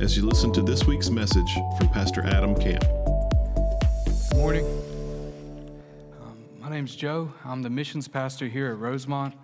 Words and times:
as 0.00 0.16
you 0.16 0.24
listen 0.24 0.52
to 0.52 0.62
this 0.62 0.86
week's 0.86 1.10
message 1.10 1.52
from 1.76 1.88
Pastor 1.88 2.24
Adam 2.24 2.54
Camp. 2.54 2.84
Good 4.30 4.36
morning. 4.36 4.64
Um, 6.22 6.44
my 6.60 6.70
name's 6.70 6.94
Joe. 6.94 7.32
I'm 7.44 7.62
the 7.62 7.70
missions 7.70 8.06
pastor 8.06 8.46
here 8.46 8.70
at 8.70 8.78
Rosemont. 8.78 9.34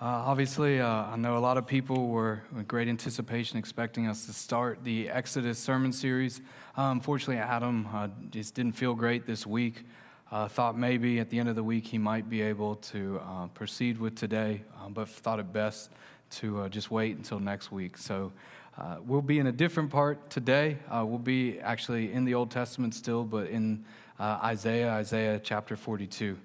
Uh, 0.00 0.06
obviously, 0.06 0.80
uh, 0.80 0.88
I 0.88 1.16
know 1.16 1.36
a 1.36 1.38
lot 1.38 1.58
of 1.58 1.66
people 1.66 2.08
were 2.08 2.42
with 2.50 2.66
great 2.66 2.88
anticipation 2.88 3.58
expecting 3.58 4.06
us 4.06 4.24
to 4.24 4.32
start 4.32 4.82
the 4.84 5.10
Exodus 5.10 5.58
sermon 5.58 5.92
series. 5.92 6.40
Uh, 6.78 6.88
unfortunately, 6.92 7.36
Adam 7.36 7.86
uh, 7.92 8.08
just 8.30 8.54
didn't 8.54 8.72
feel 8.72 8.94
great 8.94 9.26
this 9.26 9.46
week. 9.46 9.84
Uh, 10.32 10.48
thought 10.48 10.78
maybe 10.78 11.18
at 11.18 11.28
the 11.28 11.38
end 11.38 11.50
of 11.50 11.56
the 11.56 11.64
week 11.64 11.86
he 11.86 11.98
might 11.98 12.30
be 12.30 12.40
able 12.40 12.76
to 12.76 13.20
uh, 13.22 13.46
proceed 13.48 13.98
with 13.98 14.14
today, 14.14 14.62
but 14.90 15.10
thought 15.10 15.40
it 15.40 15.52
best 15.52 15.90
to 16.30 16.66
just 16.70 16.90
wait 16.90 17.16
until 17.16 17.38
next 17.38 17.70
week. 17.70 17.98
So 17.98 18.32
uh, 18.78 18.96
we'll 19.04 19.22
be 19.22 19.38
in 19.38 19.46
a 19.46 19.52
different 19.52 19.90
part 19.90 20.30
today. 20.30 20.78
Uh, 20.88 21.04
we'll 21.04 21.18
be 21.18 21.58
actually 21.60 22.12
in 22.12 22.24
the 22.24 22.34
Old 22.34 22.50
Testament 22.50 22.94
still, 22.94 23.24
but 23.24 23.48
in 23.48 23.84
uh, 24.18 24.38
Isaiah, 24.42 24.90
Isaiah 24.90 25.40
chapter 25.42 25.76
42. 25.76 26.38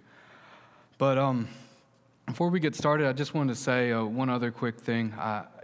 But 0.98 1.18
um, 1.18 1.48
before 2.26 2.50
we 2.50 2.60
get 2.60 2.76
started, 2.76 3.08
I 3.08 3.14
just 3.14 3.34
wanted 3.34 3.54
to 3.54 3.60
say 3.60 3.92
uh, 3.92 4.04
one 4.04 4.30
other 4.30 4.52
quick 4.52 4.80
thing. 4.80 5.14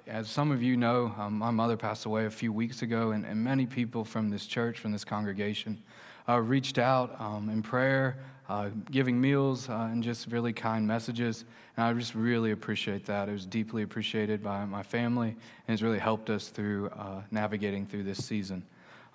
as 0.08 0.30
some 0.30 0.52
of 0.52 0.62
you 0.62 0.78
know, 0.78 1.14
um, 1.18 1.38
my 1.38 1.52
mother 1.52 1.78
passed 1.78 2.06
away 2.06 2.26
a 2.26 2.30
few 2.30 2.53
weeks 2.53 2.81
ago, 2.81 3.12
and, 3.12 3.25
and 3.25 3.44
many 3.44 3.66
people 3.66 4.06
from 4.06 4.30
this 4.30 4.46
church, 4.46 4.78
from 4.78 4.92
this 4.92 5.03
congregation, 5.03 5.81
uh, 6.30 6.40
reached 6.40 6.78
out 6.78 7.20
um, 7.20 7.50
in 7.50 7.62
prayer, 7.62 8.18
uh, 8.52 8.70
giving 8.92 9.20
meals, 9.22 9.70
uh, 9.70 9.88
and 9.90 10.04
just 10.04 10.28
really 10.28 10.52
kind 10.52 10.86
messages. 10.86 11.46
And 11.78 11.86
I 11.86 11.94
just 11.94 12.14
really 12.14 12.52
appreciate 12.52 13.06
that. 13.06 13.30
It 13.30 13.32
was 13.32 13.46
deeply 13.46 13.82
appreciated 13.82 14.44
by 14.44 14.66
my 14.66 14.84
family, 14.84 15.30
and 15.30 15.74
it's 15.74 15.82
really 15.82 16.00
helped 16.00 16.30
us 16.30 16.50
through 16.50 16.90
uh, 16.90 17.22
navigating 17.32 17.86
through 17.86 18.04
this 18.04 18.26
season. 18.26 18.66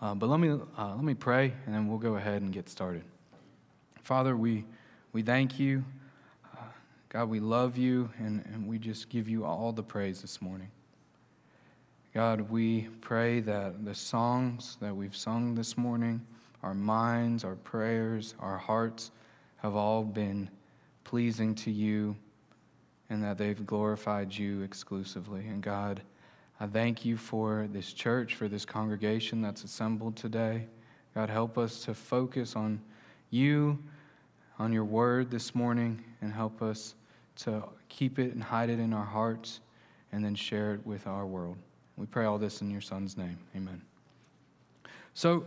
Uh, 0.01 0.15
but 0.15 0.31
let 0.31 0.41
me, 0.41 0.59
uh, 0.79 0.95
let 0.95 1.05
me 1.05 1.13
pray, 1.13 1.53
and 1.67 1.75
then 1.75 1.87
we'll 1.87 1.99
go 1.99 2.17
ahead 2.17 2.41
and 2.41 2.51
get 2.51 2.71
started. 2.71 3.03
Father, 4.03 4.35
we, 4.35 4.65
we 5.13 5.21
thank 5.21 5.59
you. 5.59 5.85
God, 7.11 7.29
we 7.29 7.39
love 7.39 7.77
you, 7.77 8.09
and, 8.19 8.43
and 8.55 8.67
we 8.67 8.79
just 8.79 9.11
give 9.11 9.29
you 9.29 9.45
all 9.45 9.71
the 9.71 9.83
praise 9.83 10.23
this 10.23 10.41
morning. 10.41 10.71
God, 12.15 12.51
we 12.51 12.89
pray 13.03 13.41
that 13.41 13.85
the 13.85 13.95
songs 13.95 14.79
that 14.81 14.97
we've 14.97 15.17
sung 15.17 15.55
this 15.55 15.77
morning, 15.77 16.23
our 16.63 16.73
minds, 16.73 17.45
our 17.45 17.57
prayers, 17.57 18.35
our 18.41 18.57
hearts 18.57 19.11
have 19.59 19.75
all 19.75 20.03
been 20.05 20.51
pleasing 21.05 21.55
to 21.55 21.71
you 21.71 22.17
and 23.09 23.23
that 23.23 23.39
they've 23.39 23.65
glorified 23.67 24.35
you 24.35 24.63
exclusively. 24.63 25.47
And 25.47 25.63
God, 25.63 26.03
I 26.59 26.67
thank 26.67 27.05
you 27.05 27.17
for 27.17 27.69
this 27.73 27.93
church, 27.93 28.35
for 28.35 28.49
this 28.49 28.65
congregation 28.65 29.41
that's 29.41 29.63
assembled 29.65 30.17
today. 30.17 30.67
God, 31.15 31.31
help 31.31 31.57
us 31.57 31.85
to 31.85 31.95
focus 31.95 32.57
on 32.57 32.81
you, 33.31 33.79
on 34.59 34.73
your 34.73 34.85
word 34.85 35.31
this 35.31 35.55
morning, 35.55 36.03
and 36.21 36.33
help 36.33 36.63
us 36.63 36.95
to 37.37 37.63
keep 37.89 38.19
it 38.19 38.33
and 38.35 38.43
hide 38.43 38.71
it 38.71 38.81
in 38.81 38.93
our 38.93 39.05
hearts 39.05 39.61
and 40.13 40.25
then 40.25 40.35
share 40.35 40.75
it 40.75 40.85
with 40.87 41.07
our 41.07 41.27
world. 41.27 41.57
We 41.97 42.07
pray 42.07 42.25
all 42.25 42.39
this 42.39 42.61
in 42.61 42.71
your 42.71 42.81
son's 42.81 43.17
name. 43.17 43.39
Amen. 43.55 43.83
So, 45.15 45.47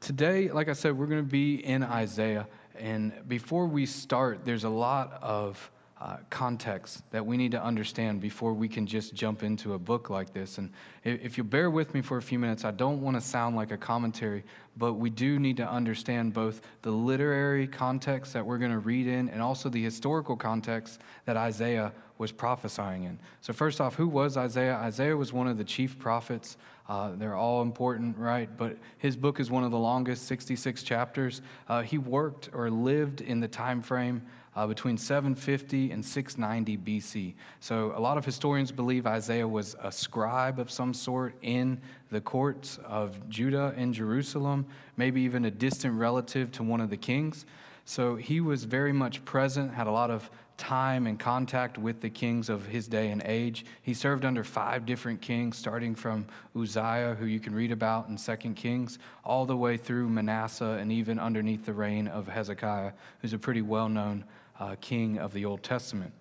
Today, 0.00 0.48
like 0.50 0.68
I 0.68 0.74
said, 0.74 0.96
we're 0.96 1.06
going 1.06 1.24
to 1.24 1.30
be 1.30 1.56
in 1.64 1.82
Isaiah. 1.82 2.46
And 2.78 3.12
before 3.26 3.66
we 3.66 3.86
start, 3.86 4.44
there's 4.44 4.64
a 4.64 4.68
lot 4.68 5.18
of 5.22 5.70
uh, 6.00 6.16
context 6.30 7.02
that 7.10 7.26
we 7.26 7.36
need 7.36 7.50
to 7.50 7.62
understand 7.62 8.20
before 8.20 8.54
we 8.54 8.68
can 8.68 8.86
just 8.86 9.14
jump 9.14 9.42
into 9.42 9.74
a 9.74 9.78
book 9.78 10.10
like 10.10 10.32
this. 10.32 10.58
And 10.58 10.70
if 11.02 11.36
you 11.36 11.42
bear 11.42 11.70
with 11.70 11.92
me 11.92 12.02
for 12.02 12.18
a 12.18 12.22
few 12.22 12.38
minutes, 12.38 12.64
I 12.64 12.70
don't 12.70 13.00
want 13.02 13.16
to 13.16 13.20
sound 13.20 13.56
like 13.56 13.72
a 13.72 13.76
commentary, 13.76 14.44
but 14.76 14.94
we 14.94 15.10
do 15.10 15.40
need 15.40 15.56
to 15.56 15.68
understand 15.68 16.34
both 16.34 16.60
the 16.82 16.92
literary 16.92 17.66
context 17.66 18.32
that 18.34 18.46
we're 18.46 18.58
going 18.58 18.70
to 18.70 18.78
read 18.78 19.08
in 19.08 19.28
and 19.28 19.42
also 19.42 19.68
the 19.68 19.82
historical 19.82 20.36
context 20.36 21.00
that 21.24 21.36
Isaiah 21.36 21.92
was 22.16 22.30
prophesying 22.30 23.04
in. 23.04 23.18
So, 23.40 23.52
first 23.52 23.80
off, 23.80 23.96
who 23.96 24.06
was 24.06 24.36
Isaiah? 24.36 24.74
Isaiah 24.76 25.16
was 25.16 25.32
one 25.32 25.48
of 25.48 25.58
the 25.58 25.64
chief 25.64 25.98
prophets 25.98 26.56
uh, 26.88 27.12
they're 27.16 27.34
all 27.34 27.60
important, 27.60 28.16
right? 28.16 28.48
But 28.56 28.78
his 28.96 29.16
book 29.16 29.40
is 29.40 29.50
one 29.50 29.62
of 29.62 29.70
the 29.70 29.78
longest, 29.78 30.26
66 30.26 30.82
chapters. 30.82 31.42
Uh, 31.68 31.82
he 31.82 31.98
worked 31.98 32.48
or 32.54 32.70
lived 32.70 33.20
in 33.20 33.40
the 33.40 33.48
time 33.48 33.82
frame 33.82 34.22
uh, 34.56 34.66
between 34.66 34.96
750 34.96 35.92
and 35.92 36.04
690 36.04 36.78
BC. 36.78 37.34
So 37.60 37.92
a 37.94 38.00
lot 38.00 38.16
of 38.16 38.24
historians 38.24 38.72
believe 38.72 39.06
Isaiah 39.06 39.46
was 39.46 39.76
a 39.82 39.92
scribe 39.92 40.58
of 40.58 40.70
some 40.70 40.94
sort 40.94 41.34
in 41.42 41.80
the 42.10 42.20
courts 42.20 42.78
of 42.84 43.28
Judah 43.28 43.74
and 43.76 43.92
Jerusalem, 43.92 44.66
maybe 44.96 45.20
even 45.20 45.44
a 45.44 45.50
distant 45.50 45.94
relative 45.94 46.50
to 46.52 46.62
one 46.62 46.80
of 46.80 46.88
the 46.88 46.96
kings. 46.96 47.44
So 47.84 48.16
he 48.16 48.40
was 48.40 48.64
very 48.64 48.92
much 48.92 49.24
present, 49.24 49.74
had 49.74 49.86
a 49.86 49.92
lot 49.92 50.10
of 50.10 50.30
time 50.58 51.06
and 51.06 51.18
contact 51.18 51.78
with 51.78 52.02
the 52.02 52.10
kings 52.10 52.50
of 52.50 52.66
his 52.66 52.86
day 52.88 53.10
and 53.10 53.22
age. 53.24 53.64
He 53.80 53.94
served 53.94 54.24
under 54.24 54.44
five 54.44 54.84
different 54.84 55.22
kings, 55.22 55.56
starting 55.56 55.94
from 55.94 56.26
Uzziah, 56.54 57.16
who 57.18 57.24
you 57.24 57.40
can 57.40 57.54
read 57.54 57.72
about 57.72 58.08
in 58.08 58.18
Second 58.18 58.56
Kings, 58.56 58.98
all 59.24 59.46
the 59.46 59.56
way 59.56 59.76
through 59.76 60.08
Manasseh 60.08 60.76
and 60.80 60.92
even 60.92 61.18
underneath 61.18 61.64
the 61.64 61.72
reign 61.72 62.08
of 62.08 62.26
Hezekiah, 62.26 62.92
who's 63.20 63.32
a 63.32 63.38
pretty 63.38 63.62
well 63.62 63.88
known 63.88 64.24
uh, 64.60 64.74
king 64.80 65.18
of 65.18 65.32
the 65.32 65.44
Old 65.44 65.62
Testament. 65.62 66.12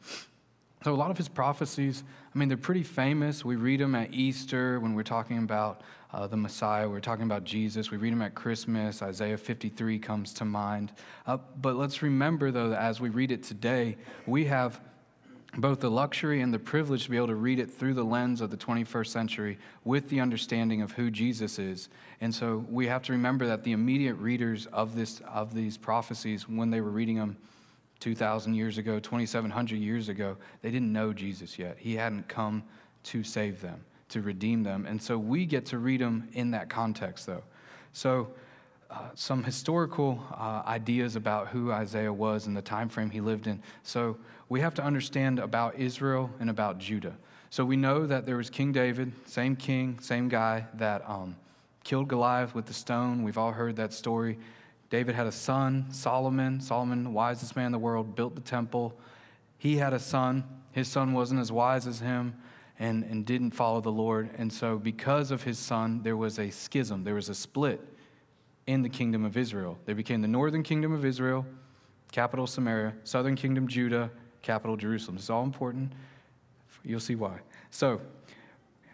So, 0.83 0.93
a 0.93 0.95
lot 0.95 1.09
of 1.09 1.17
his 1.17 1.27
prophecies, 1.27 2.03
I 2.33 2.37
mean, 2.37 2.47
they're 2.47 2.57
pretty 2.57 2.83
famous. 2.83 3.43
We 3.43 3.55
read 3.55 3.79
them 3.79 3.95
at 3.95 4.13
Easter 4.13 4.79
when 4.79 4.93
we're 4.93 5.03
talking 5.03 5.39
about 5.39 5.81
uh, 6.13 6.27
the 6.27 6.37
Messiah. 6.37 6.89
We're 6.89 6.99
talking 6.99 7.25
about 7.25 7.43
Jesus. 7.43 7.91
We 7.91 7.97
read 7.97 8.13
them 8.13 8.21
at 8.21 8.35
Christmas. 8.35 9.01
Isaiah 9.01 9.37
53 9.37 9.99
comes 9.99 10.33
to 10.35 10.45
mind. 10.45 10.93
Uh, 11.25 11.37
but 11.61 11.75
let's 11.75 12.01
remember, 12.01 12.51
though, 12.51 12.69
that 12.69 12.81
as 12.81 13.01
we 13.01 13.09
read 13.09 13.31
it 13.31 13.43
today, 13.43 13.97
we 14.25 14.45
have 14.45 14.79
both 15.57 15.79
the 15.79 15.89
luxury 15.89 16.41
and 16.41 16.53
the 16.53 16.59
privilege 16.59 17.05
to 17.05 17.09
be 17.09 17.17
able 17.17 17.27
to 17.27 17.35
read 17.35 17.59
it 17.59 17.71
through 17.71 17.93
the 17.93 18.03
lens 18.03 18.41
of 18.41 18.51
the 18.51 18.57
21st 18.57 19.07
century 19.07 19.57
with 19.83 20.09
the 20.09 20.19
understanding 20.19 20.81
of 20.81 20.91
who 20.91 21.09
Jesus 21.09 21.57
is. 21.57 21.89
And 22.21 22.33
so 22.33 22.65
we 22.69 22.87
have 22.87 23.01
to 23.03 23.11
remember 23.13 23.47
that 23.47 23.63
the 23.63 23.71
immediate 23.71 24.15
readers 24.15 24.67
of, 24.67 24.95
this, 24.95 25.21
of 25.21 25.53
these 25.53 25.77
prophecies, 25.77 26.47
when 26.47 26.69
they 26.69 26.81
were 26.81 26.91
reading 26.91 27.15
them 27.15 27.37
2,000 27.99 28.53
years 28.53 28.77
ago, 28.77 28.99
2,700 28.99 29.77
years 29.77 30.09
ago, 30.09 30.37
they 30.61 30.69
didn't 30.69 30.93
know 30.93 31.11
Jesus 31.13 31.57
yet. 31.57 31.77
He 31.79 31.95
hadn't 31.95 32.27
come 32.27 32.63
to 33.03 33.23
save 33.23 33.61
them 33.61 33.83
to 34.09 34.21
redeem 34.21 34.63
them. 34.63 34.85
And 34.85 35.01
so 35.01 35.17
we 35.17 35.45
get 35.45 35.65
to 35.67 35.77
read 35.77 36.01
them 36.01 36.29
in 36.33 36.51
that 36.51 36.69
context, 36.69 37.25
though. 37.25 37.43
So, 37.93 38.29
uh, 38.89 39.09
some 39.15 39.43
historical 39.43 40.23
uh, 40.31 40.63
ideas 40.65 41.17
about 41.17 41.49
who 41.49 41.73
Isaiah 41.73 42.13
was 42.13 42.47
and 42.47 42.55
the 42.55 42.61
time 42.61 42.87
frame 42.87 43.09
he 43.09 43.19
lived 43.19 43.47
in. 43.47 43.61
So, 43.83 44.17
we 44.49 44.61
have 44.61 44.73
to 44.75 44.83
understand 44.83 45.39
about 45.39 45.75
Israel 45.75 46.29
and 46.39 46.49
about 46.49 46.77
Judah. 46.77 47.17
So, 47.49 47.65
we 47.65 47.75
know 47.75 48.05
that 48.07 48.25
there 48.25 48.37
was 48.37 48.49
King 48.49 48.71
David, 48.71 49.11
same 49.25 49.57
king, 49.57 49.99
same 49.99 50.29
guy 50.29 50.67
that 50.75 51.03
um, 51.09 51.35
killed 51.83 52.07
Goliath 52.07 52.55
with 52.55 52.65
the 52.65 52.73
stone. 52.73 53.23
We've 53.23 53.37
all 53.37 53.51
heard 53.51 53.75
that 53.75 53.91
story. 53.91 54.37
David 54.89 55.15
had 55.15 55.27
a 55.27 55.33
son, 55.33 55.87
Solomon. 55.91 56.61
Solomon, 56.61 57.03
the 57.03 57.09
wisest 57.09 57.57
man 57.57 57.67
in 57.67 57.71
the 57.73 57.79
world, 57.79 58.15
built 58.15 58.35
the 58.35 58.41
temple. 58.41 58.97
He 59.57 59.77
had 59.77 59.91
a 59.91 59.99
son. 59.99 60.45
His 60.71 60.87
son 60.87 61.11
wasn't 61.11 61.41
as 61.41 61.51
wise 61.51 61.87
as 61.87 61.99
him 61.99 62.35
and, 62.79 63.03
and 63.03 63.25
didn't 63.25 63.51
follow 63.51 63.81
the 63.81 63.91
Lord. 63.91 64.29
And 64.37 64.51
so, 64.51 64.77
because 64.77 65.31
of 65.31 65.43
his 65.43 65.57
son, 65.57 66.03
there 66.03 66.17
was 66.17 66.39
a 66.39 66.49
schism, 66.49 67.03
there 67.03 67.15
was 67.15 67.29
a 67.29 67.35
split 67.35 67.81
in 68.67 68.81
the 68.81 68.89
kingdom 68.89 69.25
of 69.25 69.37
Israel. 69.37 69.77
There 69.85 69.95
became 69.95 70.21
the 70.21 70.27
northern 70.27 70.63
kingdom 70.63 70.91
of 70.93 71.05
Israel, 71.05 71.45
capital 72.11 72.45
Samaria, 72.47 72.93
southern 73.03 73.35
kingdom 73.35 73.67
Judah, 73.67 74.11
capital 74.41 74.75
Jerusalem. 74.75 75.17
It's 75.17 75.29
all 75.29 75.43
important. 75.43 75.93
You'll 76.83 76.99
see 76.99 77.15
why. 77.15 77.39
So, 77.69 78.01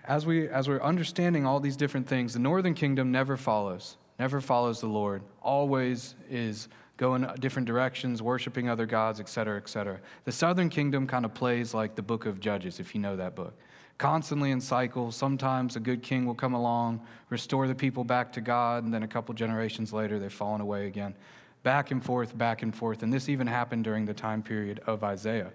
as, 0.05 0.25
we, 0.25 0.47
as 0.49 0.67
we're 0.67 0.81
understanding 0.81 1.45
all 1.45 1.59
these 1.59 1.77
different 1.77 2.07
things, 2.07 2.33
the 2.33 2.39
northern 2.39 2.73
kingdom 2.73 3.11
never 3.11 3.37
follows, 3.37 3.97
never 4.19 4.41
follows 4.41 4.81
the 4.81 4.87
Lord, 4.87 5.23
always 5.41 6.15
is 6.29 6.67
going 6.97 7.27
different 7.39 7.67
directions, 7.67 8.21
worshiping 8.21 8.69
other 8.69 8.85
gods, 8.85 9.19
et 9.19 9.27
cetera, 9.29 9.57
et 9.57 9.67
cetera. 9.67 9.99
The 10.25 10.31
southern 10.31 10.69
kingdom 10.69 11.07
kind 11.07 11.25
of 11.25 11.33
plays 11.33 11.73
like 11.73 11.95
the 11.95 12.01
book 12.01 12.25
of 12.25 12.39
Judges, 12.39 12.79
if 12.79 12.93
you 12.93 13.01
know 13.01 13.15
that 13.15 13.35
book. 13.35 13.53
Constantly 13.97 14.51
in 14.51 14.61
cycles. 14.61 15.15
Sometimes 15.15 15.75
a 15.75 15.79
good 15.79 16.03
king 16.03 16.25
will 16.25 16.35
come 16.35 16.53
along, 16.53 17.01
restore 17.29 17.67
the 17.67 17.75
people 17.75 18.03
back 18.03 18.33
to 18.33 18.41
God, 18.41 18.83
and 18.83 18.93
then 18.93 19.03
a 19.03 19.07
couple 19.07 19.33
generations 19.33 19.93
later, 19.93 20.19
they've 20.19 20.31
fallen 20.31 20.61
away 20.61 20.87
again. 20.87 21.15
Back 21.63 21.91
and 21.91 22.03
forth, 22.03 22.37
back 22.37 22.61
and 22.61 22.75
forth. 22.75 23.03
And 23.03 23.13
this 23.13 23.29
even 23.29 23.47
happened 23.47 23.83
during 23.83 24.05
the 24.05 24.13
time 24.13 24.43
period 24.43 24.81
of 24.85 25.03
Isaiah. 25.03 25.51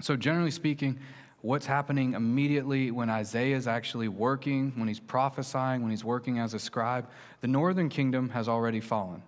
So, 0.00 0.14
generally 0.14 0.52
speaking, 0.52 1.00
what's 1.40 1.66
happening 1.66 2.14
immediately 2.14 2.90
when 2.90 3.10
Isaiah 3.10 3.56
is 3.56 3.66
actually 3.66 4.08
working, 4.08 4.72
when 4.76 4.86
he's 4.86 5.00
prophesying, 5.00 5.82
when 5.82 5.90
he's 5.90 6.04
working 6.04 6.38
as 6.38 6.54
a 6.54 6.58
scribe, 6.58 7.08
the 7.40 7.48
northern 7.48 7.88
kingdom 7.88 8.28
has 8.30 8.48
already 8.48 8.80
fallen. 8.80 9.22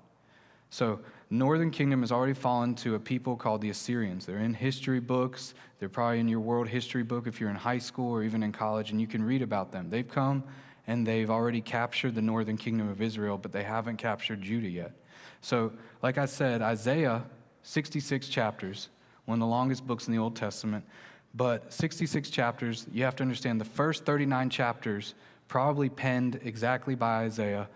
So, 0.71 1.01
northern 1.31 1.71
kingdom 1.71 2.01
has 2.01 2.11
already 2.11 2.35
fallen 2.35 2.75
to 2.75 2.97
a 2.97 2.99
people 2.99 3.37
called 3.37 3.61
the 3.61 3.71
Assyrians. 3.71 4.27
They're 4.27 4.39
in 4.39 4.55
history 4.55 5.01
books. 5.01 5.55
They're 5.79 5.89
probably 5.89 6.19
in 6.19 6.29
your 6.29 6.41
world 6.41 6.69
history 6.69 7.05
book 7.05 7.27
if 7.27 7.41
you're 7.41 7.51
in 7.51 7.57
high 7.57 7.79
school 7.79 8.11
or 8.11 8.25
even 8.25 8.43
in 8.43 8.53
college, 8.53 8.91
and 8.91 9.01
you 9.01 9.07
can 9.07 9.23
read 9.23 9.41
about 9.41 9.71
them. 9.71 9.89
They've 9.89 10.09
come 10.09 10.43
and 10.87 11.07
they've 11.07 11.31
already 11.31 11.61
captured 11.61 12.17
the 12.17 12.23
northern 12.23 12.57
kingdom 12.57 12.89
of 12.89 13.01
Israel, 13.01 13.39
but 13.39 13.53
they 13.53 13.63
haven't 13.63 13.99
captured 13.99 14.43
Judah 14.43 14.69
yet. 14.69 14.93
So, 15.41 15.73
like 16.03 16.19
I 16.19 16.27
said, 16.27 16.63
Isaiah, 16.63 17.25
66 17.63 18.29
chapters, 18.29 18.89
one 19.25 19.37
of 19.37 19.41
the 19.41 19.47
longest 19.47 19.87
books 19.87 20.09
in 20.09 20.13
the 20.13 20.19
Old 20.19 20.35
Testament, 20.35 20.85
but 21.33 21.73
66 21.73 22.29
chapters, 22.31 22.87
you 22.93 23.05
have 23.05 23.15
to 23.17 23.23
understand 23.23 23.61
the 23.61 23.65
first 23.65 24.05
39 24.05 24.51
chapters 24.51 25.15
probably 25.47 25.89
penned 25.89 26.41
exactly 26.43 26.95
by 26.95 27.25
Isaiah 27.25 27.69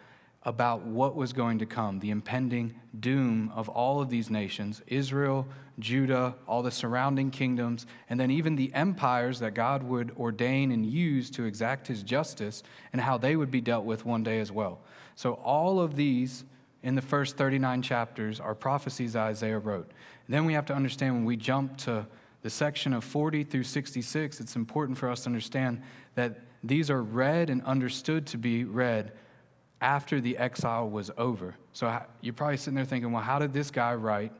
about 0.45 0.83
what 0.83 1.17
was 1.17 1.33
going 1.33 1.59
to 1.59 1.67
come, 1.67 1.99
the 2.01 2.11
impending 2.11 2.75
doom 3.01 3.51
of 3.55 3.69
all 3.69 4.01
of 4.01 4.11
these 4.11 4.31
nations 4.31 4.83
Israel, 4.87 5.47
Judah, 5.79 6.35
all 6.47 6.63
the 6.63 6.71
surrounding 6.71 7.31
kingdoms, 7.31 7.87
and 8.09 8.21
then 8.21 8.31
even 8.31 8.55
the 8.55 8.73
empires 8.75 9.41
that 9.41 9.55
God 9.55 9.83
would 9.83 10.13
ordain 10.19 10.71
and 10.71 10.85
use 10.85 11.31
to 11.31 11.45
exact 11.45 11.87
his 11.87 12.03
justice, 12.03 12.63
and 12.93 13.01
how 13.01 13.19
they 13.19 13.37
would 13.37 13.51
be 13.51 13.61
dealt 13.61 13.85
with 13.85 14.05
one 14.05 14.23
day 14.23 14.39
as 14.41 14.53
well. 14.53 14.81
So, 15.17 15.35
all 15.35 15.81
of 15.81 15.97
these 15.97 16.45
in 16.83 16.95
the 16.95 17.03
first 17.03 17.37
39 17.37 17.83
chapters 17.83 18.39
are 18.39 18.55
prophecies 18.55 19.17
Isaiah 19.17 19.59
wrote. 19.59 19.91
And 20.27 20.35
then 20.35 20.45
we 20.45 20.53
have 20.53 20.67
to 20.67 20.75
understand 20.75 21.15
when 21.15 21.25
we 21.25 21.37
jump 21.37 21.79
to 21.79 22.07
the 22.43 22.51
section 22.51 22.93
of 22.93 23.03
40 23.03 23.43
through 23.45 23.63
66, 23.63 24.39
it's 24.39 24.55
important 24.55 24.99
for 24.99 25.09
us 25.09 25.23
to 25.23 25.29
understand 25.29 25.81
that 26.15 26.41
these 26.63 26.91
are 26.91 27.03
read 27.03 27.49
and 27.49 27.63
understood 27.63 28.27
to 28.27 28.39
be 28.39 28.65
read 28.65 29.13
after 29.85 30.19
the 30.19 30.39
exile 30.39 30.89
was 30.89 31.11
over. 31.19 31.55
So 31.75 32.01
you're 32.23 32.33
probably 32.33 32.57
sitting 32.57 32.75
there 32.75 32.87
thinking, 32.87 33.13
well, 33.13 33.23
how 33.23 33.39
did 33.39 33.53
this 33.53 33.71
guy 33.71 33.95
write 33.95 34.33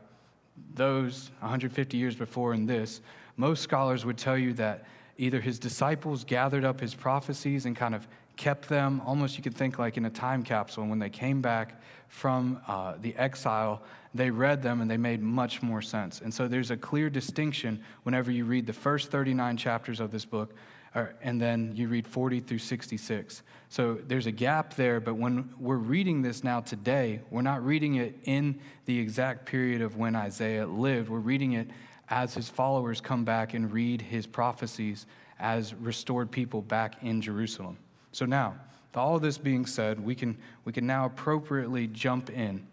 those 0.73 1.31
150 1.41 1.99
years 1.99 2.17
before 2.17 2.55
in 2.55 2.65
this? 2.65 3.03
Most 3.37 3.63
scholars 3.63 4.07
would 4.07 4.17
tell 4.17 4.39
you 4.39 4.55
that 4.55 4.87
either 5.19 5.43
his 5.43 5.59
disciples 5.59 6.25
gathered 6.25 6.65
up 6.65 6.81
his 6.81 6.95
prophecies 6.95 7.67
and 7.67 7.77
kind 7.77 7.95
of 7.95 8.09
kept 8.37 8.71
them, 8.71 9.03
almost 9.05 9.37
you 9.37 9.43
could 9.43 9.55
think 9.55 9.79
like 9.79 9.99
in 9.99 10.07
a 10.07 10.11
time 10.11 10.43
capsule. 10.43 10.83
And 10.83 10.91
when 10.91 10.99
they 10.99 11.11
came 11.11 11.43
back 11.43 11.79
from 12.09 12.59
uh, 12.67 12.95
the 13.03 13.15
exile, 13.17 13.83
they 14.15 14.31
read 14.31 14.63
them 14.63 14.81
and 14.81 14.91
they 14.91 14.97
made 14.97 15.23
much 15.23 15.63
more 15.63 15.83
sense. 15.83 16.23
And 16.23 16.33
so 16.33 16.49
there's 16.49 16.71
a 16.71 16.77
clear 16.77 17.11
distinction 17.11 17.83
whenever 18.05 18.31
you 18.31 18.47
read 18.47 18.67
the 18.67 18.73
first 18.73 19.11
39 19.11 19.59
chapters 19.59 20.01
of 20.01 20.11
this 20.11 20.25
book 20.25 20.55
Uh, 20.95 21.07
and 21.23 21.41
then 21.41 21.73
you 21.75 21.89
read 21.89 22.07
40 22.07 22.41
through 22.41 22.59
66. 22.59 23.43
So 23.69 23.99
there's 24.07 24.27
a 24.27 24.33
gap 24.33 24.75
there, 24.75 25.01
but 25.01 25.17
when 25.17 25.51
we're 25.59 25.77
reading 25.77 26.23
this 26.23 26.45
now 26.45 26.61
today, 26.61 27.21
we're 27.31 27.43
not 27.43 27.65
reading 27.65 27.97
it 27.97 28.17
in 28.25 28.61
the 28.87 28.99
exact 28.99 29.47
period 29.47 29.83
of 29.83 29.97
when 29.97 30.15
Isaiah 30.15 30.67
lived. 30.67 31.09
We're 31.09 31.19
reading 31.19 31.55
it 31.55 31.69
as 32.09 32.35
his 32.35 32.49
followers 32.49 33.01
come 33.01 33.25
back 33.25 33.55
and 33.55 33.73
read 33.73 34.03
his 34.03 34.27
prophecies 34.27 35.07
as 35.41 35.75
restored 35.75 36.31
people 36.31 36.63
back 36.63 37.03
in 37.03 37.21
Jerusalem. 37.21 37.77
So 38.13 38.25
now, 38.25 38.55
with 38.91 38.97
all 38.97 39.17
of 39.17 39.23
this 39.23 39.39
being 39.39 39.67
said, 39.67 39.99
we 39.99 40.15
can, 40.15 40.37
we 40.65 40.73
can 40.73 40.87
now 40.87 41.07
appropriately 41.07 41.89
jump 41.89 42.31
in 42.31 42.65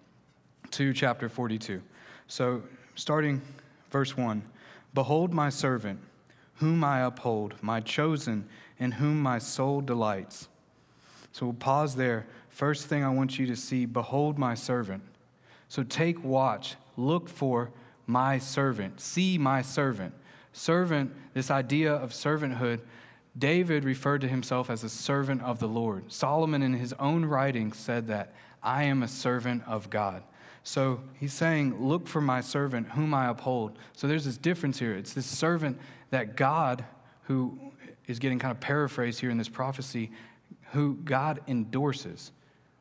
to 0.71 0.93
chapter 0.93 1.27
42. 1.27 1.81
So 2.27 2.61
starting 2.95 3.41
verse 3.89 4.15
1 4.15 4.43
Behold 4.93 5.33
my 5.33 5.49
servant 5.49 5.99
whom 6.61 6.83
I 6.83 7.01
uphold, 7.01 7.55
my 7.63 7.81
chosen, 7.81 8.47
in 8.77 8.91
whom 8.93 9.19
my 9.19 9.39
soul 9.39 9.81
delights. 9.81 10.47
So 11.31 11.47
we'll 11.47 11.53
pause 11.53 11.95
there. 11.95 12.27
First 12.49 12.85
thing 12.85 13.03
I 13.03 13.09
want 13.09 13.39
you 13.39 13.47
to 13.47 13.55
see 13.55 13.87
behold 13.87 14.37
my 14.37 14.53
servant. 14.53 15.01
So 15.69 15.81
take 15.81 16.23
watch, 16.23 16.75
look 16.97 17.27
for 17.27 17.71
my 18.05 18.37
servant, 18.37 19.01
see 19.01 19.39
my 19.39 19.63
servant. 19.63 20.13
Servant, 20.53 21.11
this 21.33 21.49
idea 21.49 21.93
of 21.93 22.11
servanthood, 22.11 22.81
David 23.35 23.83
referred 23.83 24.21
to 24.21 24.27
himself 24.27 24.69
as 24.69 24.83
a 24.83 24.89
servant 24.89 25.41
of 25.41 25.57
the 25.57 25.67
Lord. 25.67 26.11
Solomon, 26.11 26.61
in 26.61 26.73
his 26.73 26.93
own 26.99 27.25
writings, 27.25 27.77
said 27.77 28.07
that 28.07 28.33
I 28.61 28.83
am 28.83 29.01
a 29.01 29.07
servant 29.07 29.63
of 29.65 29.89
God. 29.89 30.21
So 30.63 31.01
he's 31.19 31.33
saying, 31.33 31.83
Look 31.83 32.07
for 32.07 32.21
my 32.21 32.41
servant, 32.41 32.89
whom 32.89 33.15
I 33.15 33.29
uphold. 33.29 33.79
So 33.93 34.07
there's 34.07 34.25
this 34.25 34.37
difference 34.37 34.77
here. 34.77 34.93
It's 34.93 35.13
this 35.13 35.25
servant 35.25 35.79
that 36.11 36.37
God, 36.37 36.85
who 37.23 37.57
is 38.07 38.19
getting 38.19 38.39
kind 38.39 38.51
of 38.51 38.59
paraphrased 38.59 39.19
here 39.19 39.29
in 39.29 39.37
this 39.37 39.49
prophecy, 39.49 40.11
who 40.71 40.95
God 40.95 41.41
endorses. 41.47 42.31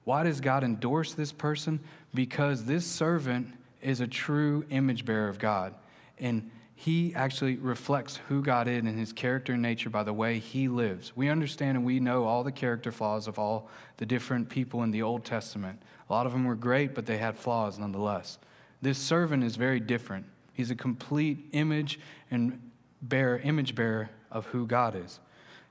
Why 0.05 0.23
does 0.23 0.41
God 0.41 0.65
endorse 0.65 1.15
this 1.15 1.33
person? 1.33 1.81
Because 2.15 2.65
this 2.65 2.87
servant 2.87 3.55
is 3.81 4.01
a 4.01 4.07
true 4.07 4.65
image 4.71 5.05
bearer 5.05 5.29
of 5.29 5.39
God. 5.39 5.75
And 6.19 6.51
he 6.75 7.15
actually 7.15 7.57
reflects 7.57 8.19
who 8.29 8.43
God 8.43 8.67
is 8.67 8.79
and 8.79 8.99
his 8.99 9.13
character 9.13 9.53
and 9.53 9.63
nature 9.63 9.91
by 9.91 10.03
the 10.03 10.13
way 10.13 10.39
he 10.39 10.67
lives. 10.69 11.13
We 11.15 11.29
understand 11.29 11.77
and 11.77 11.85
we 11.85 12.01
know 12.01 12.25
all 12.25 12.43
the 12.43 12.53
character 12.53 12.91
flaws 12.91 13.29
of 13.29 13.39
all 13.39 13.69
the 13.99 14.07
different 14.07 14.49
people 14.49 14.83
in 14.83 14.91
the 14.91 15.03
Old 15.03 15.25
Testament. 15.25 15.83
A 16.09 16.13
lot 16.13 16.27
of 16.27 16.33
them 16.33 16.45
were 16.45 16.55
great, 16.55 16.95
but 16.95 17.07
they 17.07 17.19
had 17.19 17.37
flaws 17.37 17.79
nonetheless. 17.79 18.39
This 18.81 18.99
servant 18.99 19.45
is 19.45 19.57
very 19.57 19.79
different. 19.79 20.25
He's 20.55 20.71
a 20.71 20.75
complete 20.75 21.49
image 21.53 22.01
and 22.31 22.70
bearer, 23.03 23.39
image 23.39 23.75
bearer 23.75 24.11
of 24.31 24.47
who 24.47 24.67
God 24.67 24.95
is. 24.95 25.21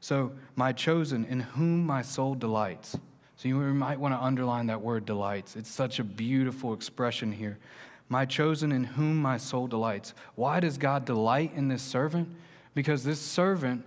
So, 0.02 0.32
my 0.56 0.72
chosen, 0.72 1.26
in 1.26 1.42
whom 1.42 1.86
my 1.86 2.02
soul 2.02 2.36
delights. 2.36 2.98
So, 3.36 3.48
you 3.48 3.56
might 3.56 4.00
want 4.00 4.14
to 4.14 4.24
underline 4.24 4.68
that 4.68 4.82
word 4.82 5.06
delights. 5.06 5.56
It's 5.56 5.70
such 5.70 6.00
a 6.00 6.04
beautiful 6.04 6.74
expression 6.74 7.32
here. 7.32 7.58
My 8.08 8.26
chosen, 8.26 8.72
in 8.72 8.84
whom 8.84 9.22
my 9.22 9.38
soul 9.38 9.68
delights. 9.68 10.14
Why 10.36 10.60
does 10.60 10.78
God 10.78 11.06
delight 11.06 11.52
in 11.54 11.68
this 11.68 11.84
servant? 11.84 12.30
Because 12.74 13.04
this 13.04 13.20
servant 13.20 13.86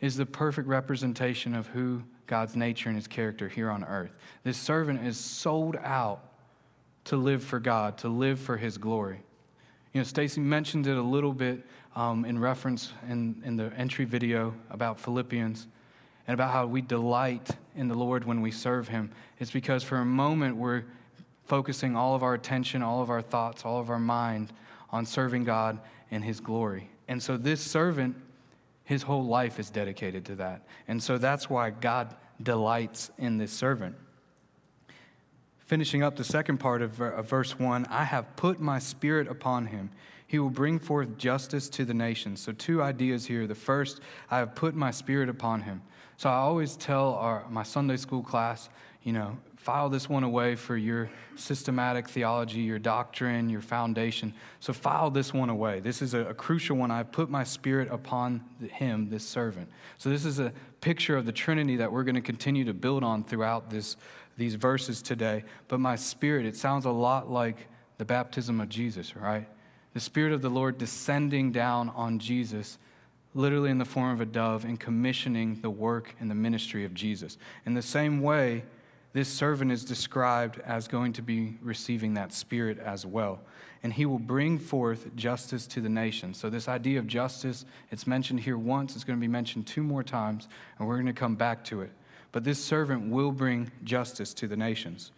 is 0.00 0.16
the 0.16 0.26
perfect 0.26 0.66
representation 0.68 1.54
of 1.54 1.68
who 1.68 2.02
God's 2.26 2.56
nature 2.56 2.88
and 2.88 2.96
his 2.96 3.06
character 3.06 3.48
here 3.48 3.70
on 3.70 3.84
earth. 3.84 4.12
This 4.42 4.56
servant 4.56 5.06
is 5.06 5.18
sold 5.18 5.76
out 5.76 6.20
to 7.04 7.16
live 7.16 7.42
for 7.42 7.60
God, 7.60 7.98
to 7.98 8.08
live 8.08 8.40
for 8.40 8.56
his 8.56 8.78
glory. 8.78 9.20
You 9.92 10.00
know, 10.00 10.04
Stacy 10.04 10.40
mentioned 10.40 10.86
it 10.86 10.96
a 10.96 11.02
little 11.02 11.32
bit 11.32 11.64
um, 11.94 12.24
in 12.24 12.38
reference 12.38 12.92
in, 13.08 13.42
in 13.44 13.56
the 13.56 13.72
entry 13.76 14.04
video 14.04 14.54
about 14.70 14.98
Philippians 14.98 15.66
and 16.26 16.34
about 16.34 16.52
how 16.52 16.66
we 16.66 16.80
delight 16.80 17.50
in 17.74 17.88
the 17.88 17.94
Lord 17.94 18.24
when 18.24 18.40
we 18.40 18.50
serve 18.50 18.88
Him. 18.88 19.10
It's 19.38 19.50
because 19.50 19.82
for 19.82 19.98
a 19.98 20.04
moment 20.04 20.56
we're 20.56 20.84
focusing 21.44 21.96
all 21.96 22.14
of 22.14 22.22
our 22.22 22.34
attention, 22.34 22.82
all 22.82 23.02
of 23.02 23.10
our 23.10 23.22
thoughts, 23.22 23.64
all 23.64 23.80
of 23.80 23.90
our 23.90 23.98
mind 23.98 24.52
on 24.90 25.04
serving 25.04 25.44
God 25.44 25.78
and 26.10 26.24
His 26.24 26.40
glory. 26.40 26.88
And 27.08 27.22
so 27.22 27.36
this 27.36 27.60
servant, 27.60 28.16
his 28.84 29.02
whole 29.02 29.24
life 29.24 29.58
is 29.58 29.70
dedicated 29.70 30.24
to 30.26 30.36
that. 30.36 30.62
And 30.88 31.02
so 31.02 31.18
that's 31.18 31.50
why 31.50 31.70
God 31.70 32.14
delights 32.42 33.10
in 33.18 33.38
this 33.38 33.52
servant. 33.52 33.96
Finishing 35.72 36.02
up 36.02 36.16
the 36.16 36.22
second 36.22 36.58
part 36.58 36.82
of, 36.82 37.00
uh, 37.00 37.04
of 37.12 37.30
verse 37.30 37.58
1 37.58 37.86
I 37.86 38.04
have 38.04 38.36
put 38.36 38.60
my 38.60 38.78
spirit 38.78 39.26
upon 39.26 39.64
him. 39.64 39.88
He 40.26 40.38
will 40.38 40.50
bring 40.50 40.78
forth 40.78 41.16
justice 41.16 41.70
to 41.70 41.86
the 41.86 41.94
nations. 41.94 42.42
So, 42.42 42.52
two 42.52 42.82
ideas 42.82 43.24
here. 43.24 43.46
The 43.46 43.54
first, 43.54 44.02
I 44.30 44.36
have 44.36 44.54
put 44.54 44.74
my 44.74 44.90
spirit 44.90 45.30
upon 45.30 45.62
him. 45.62 45.80
So, 46.18 46.28
I 46.28 46.34
always 46.34 46.76
tell 46.76 47.14
our, 47.14 47.48
my 47.48 47.62
Sunday 47.62 47.96
school 47.96 48.22
class, 48.22 48.68
you 49.02 49.14
know, 49.14 49.38
file 49.56 49.88
this 49.88 50.10
one 50.10 50.24
away 50.24 50.56
for 50.56 50.76
your 50.76 51.08
systematic 51.36 52.06
theology, 52.06 52.60
your 52.60 52.78
doctrine, 52.78 53.48
your 53.48 53.62
foundation. 53.62 54.34
So, 54.60 54.74
file 54.74 55.10
this 55.10 55.32
one 55.32 55.48
away. 55.48 55.80
This 55.80 56.02
is 56.02 56.12
a, 56.12 56.26
a 56.26 56.34
crucial 56.34 56.76
one. 56.76 56.90
I 56.90 57.02
put 57.02 57.30
my 57.30 57.44
spirit 57.44 57.88
upon 57.90 58.44
him, 58.60 59.08
this 59.08 59.26
servant. 59.26 59.70
So, 59.96 60.10
this 60.10 60.26
is 60.26 60.38
a 60.38 60.52
picture 60.82 61.16
of 61.16 61.24
the 61.24 61.32
Trinity 61.32 61.76
that 61.76 61.90
we're 61.90 62.04
going 62.04 62.16
to 62.16 62.20
continue 62.20 62.64
to 62.64 62.74
build 62.74 63.02
on 63.02 63.24
throughout 63.24 63.70
this 63.70 63.96
these 64.36 64.54
verses 64.54 65.02
today, 65.02 65.44
but 65.68 65.80
my 65.80 65.96
spirit, 65.96 66.46
it 66.46 66.56
sounds 66.56 66.84
a 66.84 66.90
lot 66.90 67.30
like 67.30 67.68
the 67.98 68.04
baptism 68.04 68.60
of 68.60 68.68
Jesus, 68.68 69.14
right? 69.16 69.46
The 69.94 70.00
Spirit 70.00 70.32
of 70.32 70.42
the 70.42 70.48
Lord 70.48 70.78
descending 70.78 71.52
down 71.52 71.90
on 71.90 72.18
Jesus, 72.18 72.78
literally 73.34 73.70
in 73.70 73.78
the 73.78 73.84
form 73.84 74.10
of 74.12 74.20
a 74.20 74.26
dove, 74.26 74.64
and 74.64 74.80
commissioning 74.80 75.60
the 75.60 75.70
work 75.70 76.14
and 76.18 76.30
the 76.30 76.34
ministry 76.34 76.84
of 76.84 76.94
Jesus. 76.94 77.36
In 77.66 77.74
the 77.74 77.82
same 77.82 78.22
way, 78.22 78.64
this 79.12 79.28
servant 79.28 79.70
is 79.70 79.84
described 79.84 80.58
as 80.64 80.88
going 80.88 81.12
to 81.12 81.22
be 81.22 81.58
receiving 81.60 82.14
that 82.14 82.32
spirit 82.32 82.78
as 82.78 83.04
well. 83.04 83.40
And 83.82 83.92
he 83.92 84.06
will 84.06 84.18
bring 84.18 84.58
forth 84.58 85.14
justice 85.14 85.66
to 85.68 85.80
the 85.80 85.88
nation. 85.88 86.34
So, 86.34 86.48
this 86.48 86.68
idea 86.68 86.98
of 86.98 87.06
justice, 87.06 87.64
it's 87.90 88.06
mentioned 88.06 88.40
here 88.40 88.56
once, 88.56 88.94
it's 88.94 89.04
going 89.04 89.18
to 89.18 89.20
be 89.20 89.28
mentioned 89.28 89.66
two 89.66 89.82
more 89.82 90.02
times, 90.02 90.48
and 90.78 90.88
we're 90.88 90.96
going 90.96 91.06
to 91.06 91.12
come 91.12 91.34
back 91.34 91.64
to 91.64 91.82
it. 91.82 91.90
But 92.32 92.44
this 92.44 92.62
servant 92.62 93.10
will 93.10 93.30
bring 93.30 93.70
justice 93.84 94.32
to 94.34 94.48
the 94.48 94.56
nations, 94.56 95.12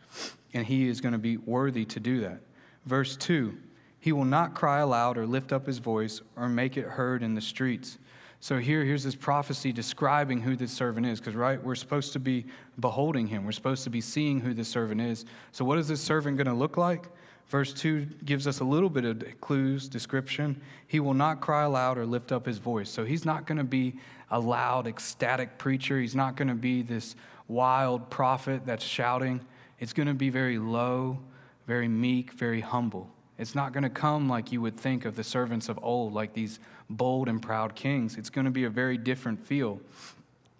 and 0.53 0.67
he 0.67 0.89
is 0.89 1.01
going 1.01 1.13
to 1.13 1.19
be 1.19 1.37
worthy 1.37 1.85
to 1.87 2.01
do 2.01 2.21
that. 2.21 2.41
Verse 2.85 3.17
2 3.17 3.57
He 4.01 4.13
will 4.13 4.25
not 4.25 4.55
cry 4.55 4.81
aloud 4.81 5.17
or 5.17 5.27
lift 5.27 5.53
up 5.53 5.67
his 5.67 5.79
voice 5.79 6.21
or 6.37 6.49
make 6.49 6.77
it 6.77 6.87
heard 6.87 7.23
in 7.23 7.35
the 7.35 7.41
streets. 7.41 7.99
So 8.41 8.59
here, 8.59 8.85
here's 8.85 9.05
this 9.05 9.15
prophecy 9.15 9.73
describing 9.73 10.43
who 10.43 10.55
this 10.55 10.71
servant 10.71 11.07
is, 11.07 11.19
because 11.19 11.35
right, 11.35 11.63
we're 11.63 11.75
supposed 11.75 12.13
to 12.13 12.21
be 12.21 12.45
beholding 12.79 13.27
him. 13.27 13.45
We're 13.45 13.53
supposed 13.53 13.85
to 13.85 13.91
be 13.91 14.03
seeing 14.03 14.39
who 14.39 14.53
this 14.53 14.69
servant 14.69 15.01
is. 15.01 15.25
So 15.53 15.65
what 15.65 15.79
is 15.79 15.89
this 15.89 16.03
servant 16.03 16.37
going 16.37 16.49
to 16.49 16.53
look 16.53 16.77
like? 16.77 17.07
Verse 17.49 17.73
2 17.73 18.07
gives 18.25 18.47
us 18.47 18.61
a 18.61 18.65
little 18.65 18.89
bit 18.89 19.05
of 19.05 19.23
clues, 19.41 19.89
description. 19.89 20.61
He 20.87 21.01
will 21.01 21.15
not 21.15 21.41
cry 21.41 21.65
aloud 21.65 21.99
or 21.99 22.07
lift 22.07 22.33
up 22.33 22.47
his 22.47 22.59
voice. 22.59 22.91
So 22.91 23.05
he's 23.05 23.25
not 23.25 23.47
going 23.47 23.59
to 23.59 23.65
be 23.65 23.95
a 24.31 24.41
loud, 24.41 24.87
ecstatic 24.87 25.59
preacher. 25.59 26.01
He's 26.01 26.15
not 26.15 26.37
going 26.37 26.49
to 26.49 26.55
be 26.55 26.83
this 26.83 27.15
wild 27.47 28.11
prophet 28.11 28.63
that's 28.65 28.85
shouting. 28.85 29.41
It's 29.79 29.93
going 29.93 30.09
to 30.09 30.15
be 30.15 30.31
very 30.31 30.59
low, 30.59 31.19
very 31.67 31.89
meek, 31.89 32.33
very 32.33 32.61
humble. 32.61 33.11
It's 33.39 33.55
not 33.55 33.73
going 33.73 33.83
to 33.83 33.91
come 33.91 34.29
like 34.29 34.53
you 34.53 34.61
would 34.61 34.77
think 34.77 35.05
of 35.05 35.17
the 35.17 35.25
servants 35.25 35.69
of 35.69 35.79
old, 35.83 36.13
like 36.13 36.33
these 36.33 36.61
bold 36.89 37.29
and 37.29 37.43
proud 37.43 37.75
kings. 37.75 38.17
It's 38.17 38.31
going 38.31 38.45
to 38.45 38.51
be 38.51 38.65
a 38.65 38.71
very 38.71 38.97
different 38.97 39.45
feel. 39.45 39.81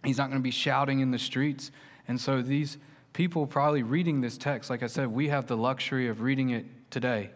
He's 0.05 0.19
not 0.19 0.29
going 0.29 0.41
to 0.41 0.45
be 0.45 0.51
shouting 0.51 1.01
in 1.01 1.11
the 1.11 1.19
streets. 1.19 1.71
And 2.09 2.21
so 2.21 2.43
these 2.43 2.77
people 3.15 3.47
probably 3.47 3.83
reading 3.83 4.21
this 4.21 4.37
text, 4.37 4.69
like 4.69 4.83
I 4.83 4.89
said, 4.89 5.09
we 5.09 5.29
have 5.29 5.47
the 5.47 5.57
luxury 5.57 6.09
of 6.09 6.21
reading 6.21 6.51
it 6.51 6.67
today 6.91 7.31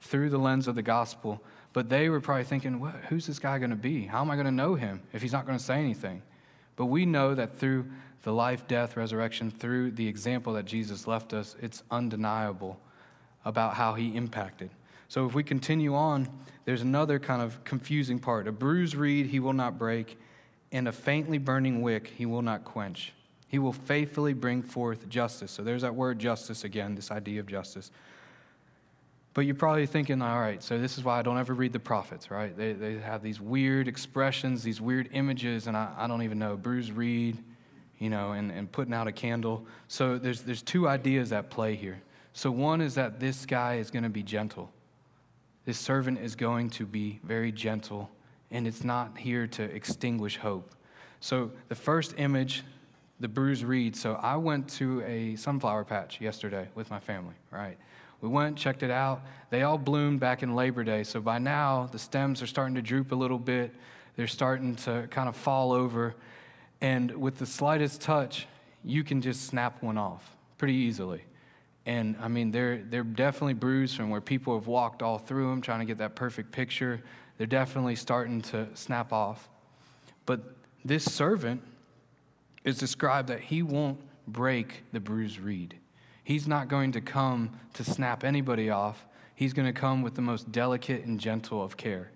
through 0.00 0.30
the 0.30 0.38
lens 0.38 0.66
of 0.66 0.76
the 0.76 0.82
gospel. 0.82 1.42
But 1.74 1.88
they 1.88 2.08
were 2.08 2.20
probably 2.20 2.44
thinking, 2.44 2.80
who's 3.08 3.26
this 3.26 3.40
guy 3.40 3.58
going 3.58 3.70
to 3.70 3.76
be? 3.76 4.06
How 4.06 4.22
am 4.22 4.30
I 4.30 4.36
going 4.36 4.46
to 4.46 4.52
know 4.52 4.76
him 4.76 5.02
if 5.12 5.20
he's 5.20 5.32
not 5.32 5.44
going 5.44 5.58
to 5.58 5.64
say 5.64 5.74
anything? 5.74 6.22
But 6.76 6.86
we 6.86 7.04
know 7.04 7.34
that 7.34 7.58
through 7.58 7.86
the 8.22 8.32
life, 8.32 8.66
death, 8.68 8.96
resurrection, 8.96 9.50
through 9.50 9.90
the 9.90 10.06
example 10.06 10.54
that 10.54 10.66
Jesus 10.66 11.06
left 11.06 11.34
us, 11.34 11.56
it's 11.60 11.82
undeniable 11.90 12.80
about 13.44 13.74
how 13.74 13.94
he 13.94 14.16
impacted. 14.16 14.70
So 15.08 15.26
if 15.26 15.34
we 15.34 15.42
continue 15.42 15.94
on, 15.94 16.28
there's 16.64 16.80
another 16.80 17.18
kind 17.18 17.42
of 17.42 17.62
confusing 17.64 18.20
part. 18.20 18.46
A 18.48 18.52
bruised 18.52 18.94
reed 18.94 19.26
he 19.26 19.40
will 19.40 19.52
not 19.52 19.78
break, 19.78 20.16
and 20.70 20.86
a 20.86 20.92
faintly 20.92 21.38
burning 21.38 21.82
wick 21.82 22.12
he 22.16 22.24
will 22.24 22.40
not 22.40 22.64
quench. 22.64 23.12
He 23.54 23.60
will 23.60 23.72
faithfully 23.72 24.32
bring 24.32 24.62
forth 24.62 25.08
justice. 25.08 25.52
So 25.52 25.62
there's 25.62 25.82
that 25.82 25.94
word 25.94 26.18
justice 26.18 26.64
again, 26.64 26.96
this 26.96 27.12
idea 27.12 27.38
of 27.38 27.46
justice. 27.46 27.92
But 29.32 29.42
you're 29.42 29.54
probably 29.54 29.86
thinking, 29.86 30.22
all 30.22 30.40
right, 30.40 30.60
so 30.60 30.76
this 30.76 30.98
is 30.98 31.04
why 31.04 31.20
I 31.20 31.22
don't 31.22 31.38
ever 31.38 31.54
read 31.54 31.72
the 31.72 31.78
prophets, 31.78 32.32
right? 32.32 32.56
They, 32.56 32.72
they 32.72 32.98
have 32.98 33.22
these 33.22 33.40
weird 33.40 33.86
expressions, 33.86 34.64
these 34.64 34.80
weird 34.80 35.08
images, 35.12 35.68
and 35.68 35.76
I, 35.76 35.94
I 35.96 36.08
don't 36.08 36.22
even 36.22 36.40
know, 36.40 36.56
bruised 36.56 36.94
reed, 36.94 37.38
you 38.00 38.10
know, 38.10 38.32
and, 38.32 38.50
and 38.50 38.72
putting 38.72 38.92
out 38.92 39.06
a 39.06 39.12
candle. 39.12 39.64
So 39.86 40.18
there's, 40.18 40.40
there's 40.40 40.60
two 40.60 40.88
ideas 40.88 41.30
at 41.30 41.48
play 41.48 41.76
here. 41.76 42.02
So 42.32 42.50
one 42.50 42.80
is 42.80 42.96
that 42.96 43.20
this 43.20 43.46
guy 43.46 43.76
is 43.76 43.92
going 43.92 44.02
to 44.02 44.08
be 44.08 44.24
gentle. 44.24 44.68
This 45.64 45.78
servant 45.78 46.18
is 46.18 46.34
going 46.34 46.70
to 46.70 46.86
be 46.86 47.20
very 47.22 47.52
gentle, 47.52 48.10
and 48.50 48.66
it's 48.66 48.82
not 48.82 49.16
here 49.16 49.46
to 49.46 49.62
extinguish 49.62 50.38
hope. 50.38 50.74
So, 51.20 51.52
the 51.68 51.76
first 51.76 52.14
image, 52.18 52.64
the 53.20 53.28
bruised 53.28 53.62
reed. 53.62 53.96
So, 53.96 54.14
I 54.14 54.36
went 54.36 54.68
to 54.70 55.02
a 55.02 55.36
sunflower 55.36 55.84
patch 55.84 56.20
yesterday 56.20 56.68
with 56.74 56.90
my 56.90 57.00
family, 57.00 57.34
right? 57.50 57.78
We 58.20 58.28
went, 58.28 58.56
checked 58.56 58.82
it 58.82 58.90
out. 58.90 59.22
They 59.50 59.62
all 59.62 59.78
bloomed 59.78 60.20
back 60.20 60.42
in 60.42 60.54
Labor 60.54 60.84
Day. 60.84 61.04
So, 61.04 61.20
by 61.20 61.38
now, 61.38 61.88
the 61.90 61.98
stems 61.98 62.42
are 62.42 62.46
starting 62.46 62.74
to 62.74 62.82
droop 62.82 63.12
a 63.12 63.16
little 63.16 63.38
bit. 63.38 63.74
They're 64.16 64.26
starting 64.26 64.76
to 64.76 65.06
kind 65.10 65.28
of 65.28 65.36
fall 65.36 65.72
over. 65.72 66.14
And 66.80 67.10
with 67.12 67.38
the 67.38 67.46
slightest 67.46 68.00
touch, 68.00 68.46
you 68.84 69.02
can 69.02 69.22
just 69.22 69.46
snap 69.46 69.82
one 69.82 69.98
off 69.98 70.36
pretty 70.58 70.74
easily. 70.74 71.22
And 71.86 72.16
I 72.20 72.28
mean, 72.28 72.50
they're, 72.50 72.78
they're 72.78 73.02
definitely 73.02 73.54
bruised 73.54 73.96
from 73.96 74.10
where 74.10 74.20
people 74.20 74.54
have 74.58 74.66
walked 74.66 75.02
all 75.02 75.18
through 75.18 75.50
them, 75.50 75.60
trying 75.60 75.80
to 75.80 75.84
get 75.84 75.98
that 75.98 76.14
perfect 76.14 76.52
picture. 76.52 77.02
They're 77.36 77.46
definitely 77.46 77.96
starting 77.96 78.42
to 78.42 78.68
snap 78.74 79.12
off. 79.12 79.48
But 80.24 80.40
this 80.84 81.04
servant 81.04 81.62
is 82.64 82.78
described 82.78 83.28
that 83.28 83.40
he 83.40 83.62
won't 83.62 84.00
break 84.26 84.84
the 84.92 85.00
bruised 85.00 85.38
reed. 85.38 85.76
He's 86.22 86.48
not 86.48 86.68
going 86.68 86.92
to 86.92 87.00
come 87.00 87.50
to 87.74 87.84
snap 87.84 88.24
anybody 88.24 88.70
off. 88.70 89.04
He's 89.34 89.52
going 89.52 89.66
to 89.66 89.78
come 89.78 90.02
with 90.02 90.14
the 90.14 90.22
most 90.22 90.50
delicate 90.50 91.04
and 91.04 91.20
gentle 91.20 91.62
of 91.62 91.76
care. 91.76 92.10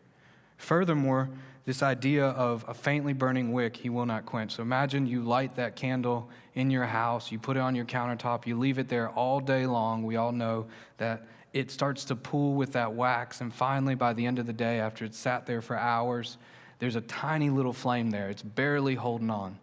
Furthermore, 0.56 1.28
this 1.66 1.82
idea 1.82 2.24
of 2.24 2.64
a 2.66 2.72
faintly 2.72 3.12
burning 3.12 3.52
wick 3.52 3.76
he 3.76 3.90
will 3.90 4.06
not 4.06 4.24
quench. 4.24 4.52
So 4.56 4.62
imagine 4.62 5.06
you 5.06 5.22
light 5.22 5.56
that 5.56 5.76
candle 5.76 6.30
in 6.54 6.70
your 6.70 6.86
house, 6.86 7.30
you 7.30 7.38
put 7.38 7.58
it 7.58 7.60
on 7.60 7.74
your 7.74 7.84
countertop, 7.84 8.46
you 8.46 8.58
leave 8.58 8.78
it 8.78 8.88
there 8.88 9.10
all 9.10 9.40
day 9.40 9.66
long. 9.66 10.02
We 10.02 10.16
all 10.16 10.32
know 10.32 10.66
that 10.96 11.26
it 11.52 11.70
starts 11.70 12.04
to 12.06 12.16
pool 12.16 12.54
with 12.54 12.72
that 12.72 12.94
wax, 12.94 13.40
and 13.40 13.52
finally, 13.52 13.94
by 13.94 14.12
the 14.12 14.26
end 14.26 14.38
of 14.38 14.46
the 14.46 14.52
day, 14.52 14.80
after 14.80 15.04
it's 15.04 15.18
sat 15.18 15.46
there 15.46 15.60
for 15.60 15.76
hours, 15.76 16.38
there's 16.78 16.96
a 16.96 17.00
tiny 17.02 17.50
little 17.50 17.72
flame 17.72 18.10
there. 18.10 18.28
It's 18.28 18.42
barely 18.42 18.94
holding 18.94 19.30
on. 19.30 19.58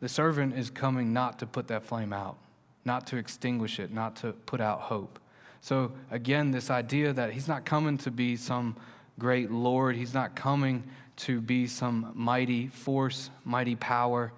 The 0.00 0.08
servant 0.08 0.56
is 0.56 0.70
coming 0.70 1.12
not 1.12 1.38
to 1.38 1.46
put 1.46 1.68
that 1.68 1.84
flame 1.84 2.12
out, 2.12 2.36
not 2.84 3.06
to 3.08 3.16
extinguish 3.16 3.78
it, 3.80 3.92
not 3.92 4.16
to 4.16 4.32
put 4.32 4.60
out 4.60 4.80
hope. 4.82 5.18
So, 5.60 5.92
again, 6.10 6.50
this 6.50 6.70
idea 6.70 7.12
that 7.12 7.32
he's 7.32 7.48
not 7.48 7.64
coming 7.64 7.98
to 7.98 8.10
be 8.10 8.36
some 8.36 8.76
great 9.18 9.50
Lord. 9.50 9.96
He's 9.96 10.14
not 10.14 10.36
coming 10.36 10.84
to 11.16 11.40
be 11.40 11.66
some 11.66 12.12
mighty 12.14 12.68
force, 12.68 13.30
mighty 13.44 13.74
power. 13.74 14.32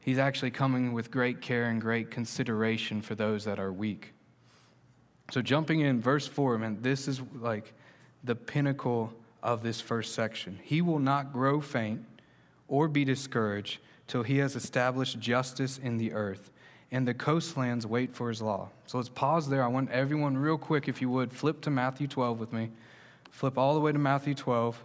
He's 0.00 0.18
actually 0.18 0.50
coming 0.50 0.92
with 0.92 1.10
great 1.10 1.40
care 1.40 1.64
and 1.64 1.80
great 1.80 2.10
consideration 2.10 3.00
for 3.00 3.14
those 3.14 3.44
that 3.44 3.58
are 3.58 3.72
weak. 3.72 4.12
So, 5.30 5.40
jumping 5.40 5.80
in, 5.80 6.00
verse 6.00 6.26
4, 6.28 6.58
man, 6.58 6.78
this 6.82 7.08
is 7.08 7.22
like 7.40 7.72
the 8.22 8.34
pinnacle 8.34 9.12
of 9.42 9.62
this 9.62 9.80
first 9.80 10.14
section. 10.14 10.60
He 10.62 10.82
will 10.82 10.98
not 10.98 11.32
grow 11.32 11.60
faint 11.60 12.04
or 12.68 12.88
be 12.88 13.04
discouraged 13.04 13.78
till 14.06 14.22
he 14.22 14.38
has 14.38 14.56
established 14.56 15.18
justice 15.18 15.78
in 15.78 15.96
the 15.96 16.12
earth, 16.12 16.50
and 16.90 17.06
the 17.06 17.14
coastlands 17.14 17.86
wait 17.86 18.14
for 18.14 18.28
his 18.28 18.42
law. 18.42 18.68
So, 18.86 18.98
let's 18.98 19.08
pause 19.08 19.48
there. 19.48 19.64
I 19.64 19.68
want 19.68 19.90
everyone, 19.90 20.36
real 20.36 20.58
quick, 20.58 20.88
if 20.88 21.00
you 21.00 21.08
would, 21.10 21.32
flip 21.32 21.60
to 21.62 21.70
Matthew 21.70 22.06
12 22.06 22.38
with 22.38 22.52
me. 22.52 22.70
Flip 23.30 23.56
all 23.56 23.74
the 23.74 23.80
way 23.80 23.92
to 23.92 23.98
Matthew 23.98 24.34
12. 24.34 24.82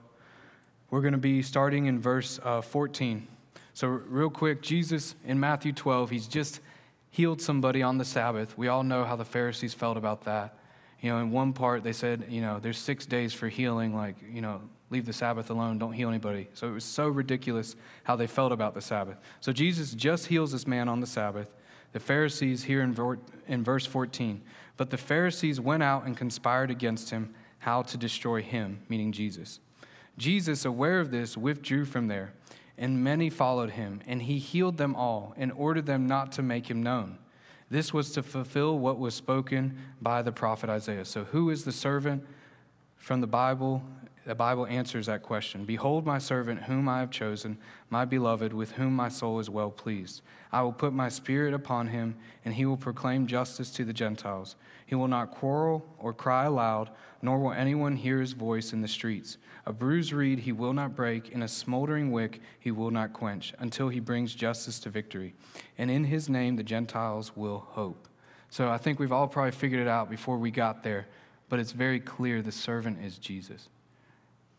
We're 0.90 1.02
going 1.02 1.12
to 1.14 1.18
be 1.18 1.42
starting 1.42 1.88
in 1.88 2.00
verse 2.00 2.40
uh, 2.44 2.62
14. 2.62 3.28
So, 3.74 3.88
real 3.88 4.30
quick, 4.30 4.62
Jesus 4.62 5.16
in 5.26 5.40
Matthew 5.40 5.74
12, 5.74 6.10
he's 6.10 6.28
just 6.28 6.62
healed 7.10 7.42
somebody 7.42 7.84
on 7.84 7.98
the 7.98 8.06
Sabbath. 8.06 8.58
We 8.58 8.68
all 8.68 8.84
know 8.84 9.04
how 9.04 9.16
the 9.16 9.26
Pharisees 9.26 9.74
felt 9.74 9.98
about 9.98 10.22
that. 10.26 10.58
You 11.02 11.12
know, 11.12 11.20
in 11.20 11.32
one 11.32 11.54
part, 11.54 11.84
they 11.84 11.94
said, 11.94 12.26
you 12.30 12.42
know, 12.42 12.60
there's 12.60 12.78
six 12.78 13.06
days 13.06 13.34
for 13.34 13.50
healing, 13.50 13.96
like, 13.96 14.16
you 14.32 14.42
know, 14.42 14.62
leave 14.90 15.06
the 15.06 15.14
Sabbath 15.14 15.50
alone, 15.50 15.78
don't 15.78 15.94
heal 15.94 16.10
anybody. 16.10 16.48
So 16.54 16.68
it 16.68 16.72
was 16.72 16.86
so 16.86 17.08
ridiculous 17.08 17.76
how 18.04 18.16
they 18.16 18.28
felt 18.28 18.52
about 18.52 18.74
the 18.74 18.82
Sabbath. 18.82 19.18
So 19.42 19.52
Jesus 19.52 19.94
just 19.94 20.28
heals 20.28 20.52
this 20.52 20.68
man 20.68 20.88
on 20.88 21.00
the 21.00 21.08
Sabbath. 21.08 21.54
The 21.94 22.00
Pharisees, 22.00 22.64
here 22.64 22.82
in, 22.82 23.64
verse 23.64 23.86
14, 23.86 24.42
but 24.76 24.90
the 24.90 24.98
Pharisees 24.98 25.60
went 25.60 25.84
out 25.84 26.06
and 26.06 26.16
conspired 26.16 26.70
against 26.70 27.10
him 27.10 27.34
how 27.60 27.82
to 27.84 27.98
destroy 27.98 28.42
him, 28.42 28.82
meaning 28.88 29.12
Jesus. 29.12 29.60
Jesus, 30.18 30.66
aware 30.66 31.00
of 31.00 31.12
this, 31.12 31.38
withdrew 31.38 31.86
from 31.86 32.08
there, 32.08 32.34
and 32.78 33.04
many 33.04 33.30
followed 33.30 33.72
him, 33.72 34.02
and 34.06 34.22
he 34.22 34.38
healed 34.38 34.78
them 34.78 34.96
all 34.96 35.34
and 35.38 35.52
ordered 35.54 35.86
them 35.86 36.08
not 36.08 36.32
to 36.34 36.42
make 36.42 36.70
him 36.70 36.84
known. 36.84 37.18
This 37.70 37.94
was 37.94 38.12
to 38.12 38.24
fulfill 38.24 38.78
what 38.78 39.00
was 39.00 39.16
spoken 39.16 39.78
by 40.02 40.22
the 40.22 40.32
prophet 40.32 40.70
Isaiah. 40.70 41.06
So, 41.06 41.26
who 41.26 41.50
is 41.50 41.66
the 41.66 41.72
servant 41.72 42.26
from 42.96 43.22
the 43.22 43.28
Bible 43.28 43.84
the 44.28 44.36
Bible 44.36 44.68
answers 44.68 45.06
that 45.06 45.24
question. 45.24 45.64
Behold, 45.64 46.06
my 46.06 46.18
servant, 46.18 46.64
whom 46.64 46.90
I 46.90 47.00
have 47.00 47.10
chosen, 47.10 47.58
my 47.90 48.04
beloved, 48.04 48.52
with 48.52 48.74
whom 48.74 48.94
my 48.94 49.08
soul 49.08 49.40
is 49.40 49.50
well 49.50 49.72
pleased. 49.72 50.22
I 50.52 50.64
will 50.64 50.74
put 50.74 50.92
my 50.92 51.08
spirit 51.08 51.54
upon 51.54 51.88
him, 51.88 52.18
and 52.44 52.54
he 52.54 52.66
will 52.66 52.76
proclaim 52.76 53.26
justice 53.26 53.72
to 53.72 53.86
the 53.86 53.94
Gentiles. 53.94 54.58
He 54.86 54.96
will 54.96 55.08
not 55.08 55.32
quarrel 55.32 55.86
or 55.98 56.14
cry 56.14 56.44
aloud, 56.44 56.90
nor 57.22 57.40
will 57.40 57.54
anyone 57.54 57.96
hear 57.96 58.20
his 58.20 58.34
voice 58.34 58.74
in 58.74 58.82
the 58.82 58.88
streets. 58.90 59.38
A 59.66 59.72
bruised 59.72 60.12
reed 60.12 60.40
he 60.40 60.52
will 60.52 60.74
not 60.74 60.94
break, 60.94 61.34
and 61.34 61.42
a 61.42 61.48
smoldering 61.48 62.12
wick 62.12 62.42
he 62.60 62.72
will 62.72 62.92
not 62.92 63.14
quench, 63.14 63.54
until 63.60 63.88
he 63.88 64.02
brings 64.02 64.36
justice 64.36 64.78
to 64.80 64.90
victory. 64.90 65.36
And 65.78 65.90
in 65.90 66.04
his 66.04 66.28
name 66.28 66.58
the 66.58 66.64
Gentiles 66.64 67.32
will 67.38 67.60
hope. 67.60 68.10
So 68.50 68.70
I 68.70 68.78
think 68.78 69.00
we've 69.00 69.14
all 69.14 69.30
probably 69.30 69.52
figured 69.52 69.82
it 69.82 69.88
out 69.88 70.10
before 70.10 70.38
we 70.38 70.52
got 70.52 70.84
there, 70.84 71.08
but 71.48 71.60
it's 71.60 71.72
very 71.72 72.02
clear 72.02 72.42
the 72.42 72.52
servant 72.52 73.02
is 73.02 73.18
Jesus. 73.18 73.70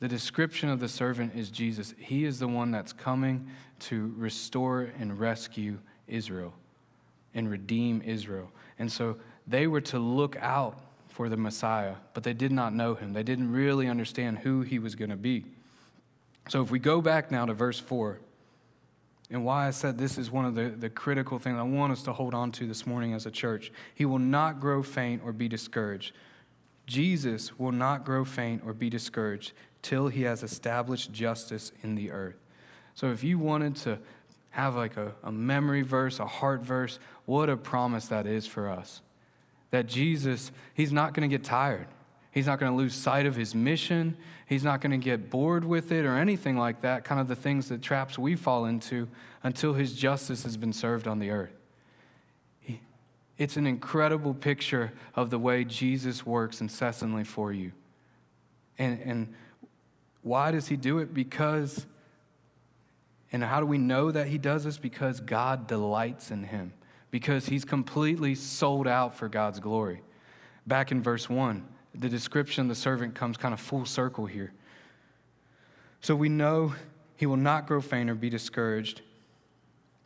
The 0.00 0.08
description 0.08 0.68
of 0.68 0.80
the 0.80 0.88
servant 0.88 1.34
is 1.34 1.50
Jesus. 1.50 1.94
He 1.98 2.24
is 2.24 2.38
the 2.38 2.48
one 2.48 2.70
that's 2.70 2.92
coming 2.92 3.48
to 3.80 4.14
restore 4.16 4.90
and 4.98 5.18
rescue 5.18 5.78
Israel. 6.06 6.54
and 7.34 7.50
redeem 7.50 8.02
Israel. 8.04 8.50
And 8.78 8.90
so 8.90 9.18
they 9.46 9.66
were 9.66 9.82
to 9.82 9.98
look 9.98 10.36
out 10.40 10.80
for 11.08 11.28
the 11.28 11.36
Messiah, 11.36 11.96
but 12.14 12.22
they 12.22 12.32
did 12.32 12.50
not 12.50 12.74
know 12.74 12.94
him. 12.94 13.12
They 13.12 13.22
didn't 13.22 13.52
really 13.52 13.86
understand 13.86 14.38
who 14.38 14.62
he 14.62 14.78
was 14.78 14.94
going 14.94 15.10
to 15.10 15.16
be. 15.16 15.44
So 16.48 16.62
if 16.62 16.70
we 16.70 16.78
go 16.78 17.00
back 17.00 17.30
now 17.30 17.44
to 17.44 17.52
verse 17.52 17.78
4, 17.78 18.18
and 19.30 19.44
why 19.44 19.66
I 19.66 19.70
said 19.70 19.98
this 19.98 20.16
is 20.16 20.30
one 20.30 20.46
of 20.46 20.54
the, 20.54 20.70
the 20.70 20.88
critical 20.88 21.38
things 21.38 21.58
I 21.58 21.62
want 21.62 21.92
us 21.92 22.02
to 22.04 22.12
hold 22.12 22.34
on 22.34 22.50
to 22.52 22.66
this 22.66 22.86
morning 22.86 23.12
as 23.12 23.26
a 23.26 23.30
church. 23.30 23.70
He 23.94 24.06
will 24.06 24.18
not 24.18 24.58
grow 24.58 24.82
faint 24.82 25.22
or 25.24 25.32
be 25.32 25.48
discouraged. 25.48 26.12
Jesus 26.86 27.58
will 27.58 27.72
not 27.72 28.04
grow 28.04 28.24
faint 28.24 28.62
or 28.64 28.72
be 28.72 28.88
discouraged 28.88 29.52
till 29.82 30.08
he 30.08 30.22
has 30.22 30.42
established 30.42 31.12
justice 31.12 31.72
in 31.82 31.94
the 31.94 32.10
earth. 32.10 32.36
So 32.94 33.10
if 33.10 33.22
you 33.22 33.38
wanted 33.38 33.76
to 33.76 33.98
have 34.50 34.74
like 34.74 34.96
a, 34.96 35.12
a 35.22 35.30
memory 35.30 35.82
verse, 35.82 36.18
a 36.18 36.26
heart 36.26 36.62
verse, 36.62 36.98
what 37.26 37.48
a 37.48 37.56
promise 37.56 38.08
that 38.08 38.26
is 38.26 38.46
for 38.46 38.68
us. 38.68 39.02
That 39.70 39.86
Jesus, 39.86 40.50
he's 40.74 40.92
not 40.92 41.14
going 41.14 41.28
to 41.28 41.34
get 41.34 41.44
tired. 41.44 41.86
He's 42.30 42.46
not 42.46 42.58
going 42.58 42.72
to 42.72 42.76
lose 42.76 42.94
sight 42.94 43.26
of 43.26 43.36
his 43.36 43.54
mission. 43.54 44.16
He's 44.46 44.64
not 44.64 44.80
going 44.80 44.92
to 44.92 45.04
get 45.04 45.30
bored 45.30 45.64
with 45.64 45.92
it 45.92 46.04
or 46.04 46.16
anything 46.16 46.56
like 46.56 46.82
that, 46.82 47.04
kind 47.04 47.20
of 47.20 47.28
the 47.28 47.36
things 47.36 47.68
that 47.68 47.82
traps 47.82 48.18
we 48.18 48.36
fall 48.36 48.64
into 48.64 49.08
until 49.42 49.74
his 49.74 49.94
justice 49.94 50.42
has 50.44 50.56
been 50.56 50.72
served 50.72 51.06
on 51.06 51.18
the 51.18 51.30
earth. 51.30 51.52
It's 53.38 53.56
an 53.56 53.66
incredible 53.66 54.34
picture 54.34 54.92
of 55.14 55.30
the 55.30 55.38
way 55.38 55.62
Jesus 55.64 56.26
works 56.26 56.60
incessantly 56.60 57.22
for 57.22 57.52
you. 57.52 57.70
And, 58.78 59.00
and 59.00 59.34
why 60.22 60.50
does 60.50 60.68
he 60.68 60.76
do 60.76 60.98
it? 60.98 61.14
Because, 61.14 61.86
and 63.32 63.42
how 63.42 63.60
do 63.60 63.66
we 63.66 63.78
know 63.78 64.10
that 64.10 64.28
he 64.28 64.38
does 64.38 64.64
this? 64.64 64.78
Because 64.78 65.20
God 65.20 65.66
delights 65.66 66.30
in 66.30 66.44
him, 66.44 66.72
because 67.10 67.46
he's 67.46 67.64
completely 67.64 68.34
sold 68.34 68.86
out 68.86 69.14
for 69.14 69.28
God's 69.28 69.60
glory. 69.60 70.02
Back 70.66 70.92
in 70.92 71.02
verse 71.02 71.28
1, 71.28 71.66
the 71.94 72.08
description 72.08 72.62
of 72.62 72.68
the 72.68 72.74
servant 72.74 73.14
comes 73.14 73.36
kind 73.36 73.54
of 73.54 73.60
full 73.60 73.84
circle 73.84 74.26
here. 74.26 74.52
So 76.00 76.14
we 76.14 76.28
know 76.28 76.74
he 77.16 77.26
will 77.26 77.36
not 77.36 77.66
grow 77.66 77.80
faint 77.80 78.10
or 78.10 78.14
be 78.14 78.30
discouraged 78.30 79.02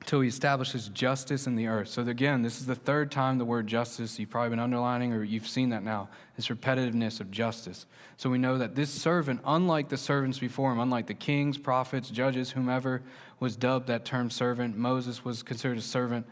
until 0.03 0.21
he 0.21 0.29
establishes 0.29 0.89
justice 0.89 1.47
in 1.47 1.55
the 1.55 1.69
earth. 1.69 1.87
So, 1.87 2.03
again, 2.03 2.43
this 2.43 2.59
is 2.59 2.67
the 2.67 2.75
third 2.75 3.13
time 3.13 3.39
the 3.39 3.45
word 3.45 3.69
justice, 3.69 4.19
you've 4.19 4.31
probably 4.31 4.51
been 4.51 4.59
underlining 4.59 5.13
or 5.13 5.23
you've 5.23 5.47
seen 5.47 5.69
that 5.69 5.85
now, 5.85 6.09
this 6.35 6.49
repetitiveness 6.49 7.21
of 7.21 7.31
justice. 7.31 7.87
So, 8.17 8.29
we 8.29 8.37
know 8.37 8.59
that 8.59 8.75
this 8.75 8.91
servant, 8.91 9.43
unlike 9.45 9.91
the 9.91 9.97
servants 9.97 10.41
before 10.41 10.73
him, 10.73 10.81
unlike 10.81 11.07
the 11.07 11.15
kings, 11.15 11.57
prophets, 11.57 12.11
judges, 12.11 12.51
whomever 12.51 13.01
was 13.39 13.55
dubbed 13.55 13.87
that 13.87 14.05
term 14.05 14.29
servant, 14.29 14.77
Moses 14.77 15.25
was 15.25 15.45
considered 15.45 15.79
a 15.79 15.83
servant, 15.83 16.27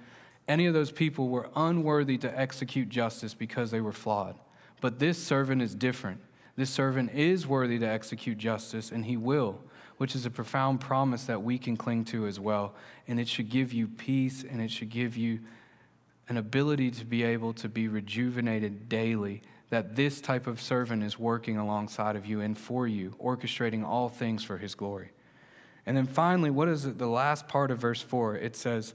any 0.48 0.66
of 0.66 0.74
those 0.74 0.90
people 0.90 1.28
were 1.28 1.48
unworthy 1.54 2.18
to 2.18 2.38
execute 2.38 2.88
justice 2.88 3.34
because 3.34 3.70
they 3.70 3.80
were 3.80 3.92
flawed. 3.92 4.34
But 4.80 4.98
this 4.98 5.16
servant 5.16 5.62
is 5.62 5.76
different. 5.76 6.20
This 6.56 6.70
servant 6.70 7.12
is 7.14 7.46
worthy 7.46 7.78
to 7.78 7.86
execute 7.86 8.36
justice, 8.36 8.90
and 8.90 9.04
he 9.04 9.16
will 9.16 9.60
which 10.00 10.14
is 10.14 10.24
a 10.24 10.30
profound 10.30 10.80
promise 10.80 11.24
that 11.24 11.42
we 11.42 11.58
can 11.58 11.76
cling 11.76 12.06
to 12.06 12.26
as 12.26 12.40
well. 12.40 12.72
And 13.06 13.20
it 13.20 13.28
should 13.28 13.50
give 13.50 13.70
you 13.70 13.86
peace 13.86 14.42
and 14.48 14.58
it 14.58 14.70
should 14.70 14.88
give 14.88 15.14
you 15.14 15.40
an 16.26 16.38
ability 16.38 16.90
to 16.92 17.04
be 17.04 17.22
able 17.22 17.52
to 17.52 17.68
be 17.68 17.86
rejuvenated 17.86 18.88
daily. 18.88 19.42
That 19.68 19.96
this 19.96 20.22
type 20.22 20.46
of 20.46 20.58
servant 20.58 21.02
is 21.02 21.18
working 21.18 21.58
alongside 21.58 22.16
of 22.16 22.24
you 22.24 22.40
and 22.40 22.56
for 22.56 22.88
you, 22.88 23.14
orchestrating 23.22 23.84
all 23.84 24.08
things 24.08 24.42
for 24.42 24.56
his 24.56 24.74
glory. 24.74 25.10
And 25.84 25.94
then 25.94 26.06
finally, 26.06 26.48
what 26.48 26.68
is 26.68 26.86
it? 26.86 26.96
The 26.96 27.06
last 27.06 27.46
part 27.46 27.70
of 27.70 27.78
verse 27.78 28.00
4 28.00 28.36
it 28.36 28.56
says, 28.56 28.94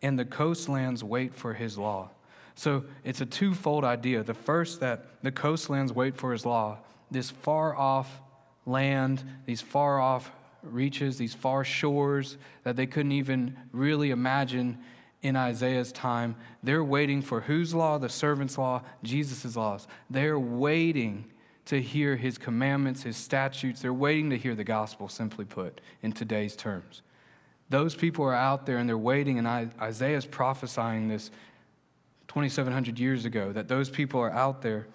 And 0.00 0.18
the 0.18 0.24
coastlands 0.24 1.04
wait 1.04 1.34
for 1.34 1.52
his 1.52 1.76
law. 1.76 2.12
So 2.54 2.84
it's 3.04 3.20
a 3.20 3.26
twofold 3.26 3.84
idea. 3.84 4.22
The 4.22 4.32
first, 4.32 4.80
that 4.80 5.22
the 5.22 5.32
coastlands 5.32 5.92
wait 5.92 6.16
for 6.16 6.32
his 6.32 6.46
law, 6.46 6.78
this 7.10 7.30
far 7.30 7.76
off 7.76 8.22
land, 8.64 9.22
these 9.44 9.60
far 9.60 10.00
off 10.00 10.30
reaches, 10.72 11.18
these 11.18 11.34
far 11.34 11.64
shores 11.64 12.36
that 12.64 12.76
they 12.76 12.86
couldn't 12.86 13.12
even 13.12 13.56
really 13.72 14.10
imagine 14.10 14.78
in 15.22 15.36
Isaiah's 15.36 15.92
time. 15.92 16.36
They're 16.62 16.84
waiting 16.84 17.22
for 17.22 17.40
whose 17.40 17.74
law? 17.74 17.98
The 17.98 18.08
servant's 18.08 18.58
law, 18.58 18.82
Jesus' 19.02 19.56
laws. 19.56 19.88
They're 20.08 20.38
waiting 20.38 21.26
to 21.66 21.80
hear 21.82 22.16
his 22.16 22.38
commandments, 22.38 23.02
his 23.02 23.16
statutes. 23.16 23.82
They're 23.82 23.92
waiting 23.92 24.30
to 24.30 24.38
hear 24.38 24.54
the 24.54 24.64
gospel, 24.64 25.08
simply 25.08 25.44
put, 25.44 25.80
in 26.02 26.12
today's 26.12 26.54
terms. 26.54 27.02
Those 27.68 27.94
people 27.94 28.24
are 28.24 28.34
out 28.34 28.66
there 28.66 28.78
and 28.78 28.88
they're 28.88 28.96
waiting, 28.96 29.38
and 29.38 29.48
Isaiah's 29.80 30.26
prophesying 30.26 31.08
this 31.08 31.30
2,700 32.28 32.98
years 32.98 33.24
ago 33.24 33.52
that 33.52 33.66
those 33.66 33.90
people 33.90 34.20
are 34.20 34.30
out 34.30 34.62
there. 34.62 34.86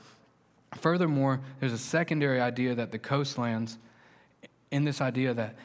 Furthermore, 0.76 1.42
there's 1.60 1.74
a 1.74 1.78
secondary 1.78 2.40
idea 2.40 2.74
that 2.76 2.92
the 2.92 3.00
coastlands 3.00 3.78
in 4.72 4.86
this 4.86 5.02
idea 5.02 5.34
that 5.34 5.56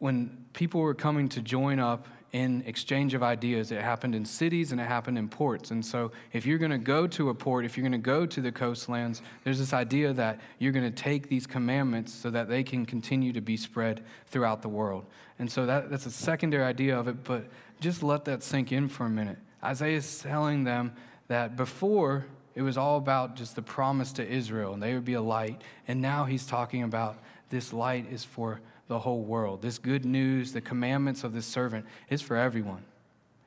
when 0.00 0.44
people 0.52 0.80
were 0.80 0.94
coming 0.94 1.28
to 1.28 1.40
join 1.40 1.78
up 1.78 2.08
in 2.32 2.62
exchange 2.64 3.14
of 3.14 3.22
ideas, 3.22 3.72
it 3.72 3.80
happened 3.80 4.14
in 4.14 4.24
cities 4.24 4.72
and 4.72 4.80
it 4.80 4.84
happened 4.84 5.18
in 5.18 5.28
ports. 5.28 5.72
And 5.72 5.84
so, 5.84 6.12
if 6.32 6.46
you're 6.46 6.58
going 6.58 6.70
to 6.70 6.78
go 6.78 7.06
to 7.08 7.28
a 7.28 7.34
port, 7.34 7.64
if 7.64 7.76
you're 7.76 7.82
going 7.82 7.92
to 7.92 7.98
go 7.98 8.24
to 8.24 8.40
the 8.40 8.52
coastlands, 8.52 9.20
there's 9.42 9.58
this 9.58 9.72
idea 9.72 10.12
that 10.12 10.40
you're 10.58 10.72
going 10.72 10.84
to 10.84 11.02
take 11.02 11.28
these 11.28 11.46
commandments 11.46 12.12
so 12.12 12.30
that 12.30 12.48
they 12.48 12.62
can 12.62 12.86
continue 12.86 13.32
to 13.32 13.40
be 13.40 13.56
spread 13.56 14.04
throughout 14.26 14.62
the 14.62 14.68
world. 14.68 15.06
And 15.38 15.50
so, 15.50 15.66
that, 15.66 15.90
that's 15.90 16.06
a 16.06 16.10
secondary 16.10 16.64
idea 16.64 16.98
of 16.98 17.08
it, 17.08 17.24
but 17.24 17.46
just 17.80 18.02
let 18.02 18.24
that 18.26 18.42
sink 18.42 18.70
in 18.72 18.88
for 18.88 19.06
a 19.06 19.10
minute. 19.10 19.38
Isaiah 19.62 19.96
is 19.96 20.20
telling 20.20 20.64
them 20.64 20.92
that 21.28 21.56
before 21.56 22.26
it 22.54 22.62
was 22.62 22.76
all 22.76 22.96
about 22.96 23.36
just 23.36 23.56
the 23.56 23.62
promise 23.62 24.12
to 24.12 24.26
Israel 24.26 24.72
and 24.72 24.82
they 24.82 24.94
would 24.94 25.04
be 25.04 25.14
a 25.14 25.22
light. 25.22 25.62
And 25.88 26.00
now 26.00 26.24
he's 26.24 26.46
talking 26.46 26.82
about 26.82 27.18
this 27.48 27.72
light 27.72 28.06
is 28.10 28.24
for 28.24 28.60
the 28.90 28.98
whole 28.98 29.22
world. 29.22 29.62
This 29.62 29.78
good 29.78 30.04
news, 30.04 30.52
the 30.52 30.60
commandments 30.60 31.22
of 31.22 31.32
this 31.32 31.46
servant, 31.46 31.86
is 32.08 32.20
for 32.20 32.36
everyone. 32.36 32.82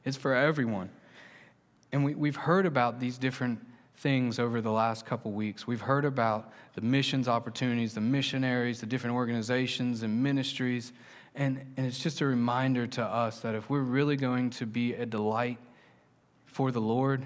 It's 0.06 0.16
for 0.16 0.34
everyone. 0.34 0.90
And 1.92 2.06
we, 2.06 2.16
we've 2.16 2.38
heard 2.38 2.66
about 2.66 3.02
these 3.02 3.18
different 3.18 3.60
things 3.98 4.40
over 4.40 4.62
the 4.62 4.72
last 4.72 5.06
couple 5.06 5.34
weeks. 5.34 5.68
We've 5.68 5.82
heard 5.82 6.06
about 6.06 6.54
the 6.76 6.82
missions 6.82 7.28
opportunities, 7.28 7.94
the 7.94 8.00
missionaries, 8.00 8.80
the 8.80 8.86
different 8.86 9.18
organizations 9.18 10.02
and 10.02 10.24
ministries. 10.24 10.94
And, 11.36 11.74
and 11.76 11.86
it's 11.86 12.00
just 12.00 12.22
a 12.22 12.26
reminder 12.26 12.88
to 12.88 13.04
us 13.04 13.42
that 13.42 13.54
if 13.54 13.70
we're 13.70 13.82
really 13.82 14.16
going 14.16 14.50
to 14.52 14.66
be 14.66 14.94
a 14.94 15.06
delight 15.06 15.58
for 16.46 16.72
the 16.72 16.80
Lord, 16.80 17.26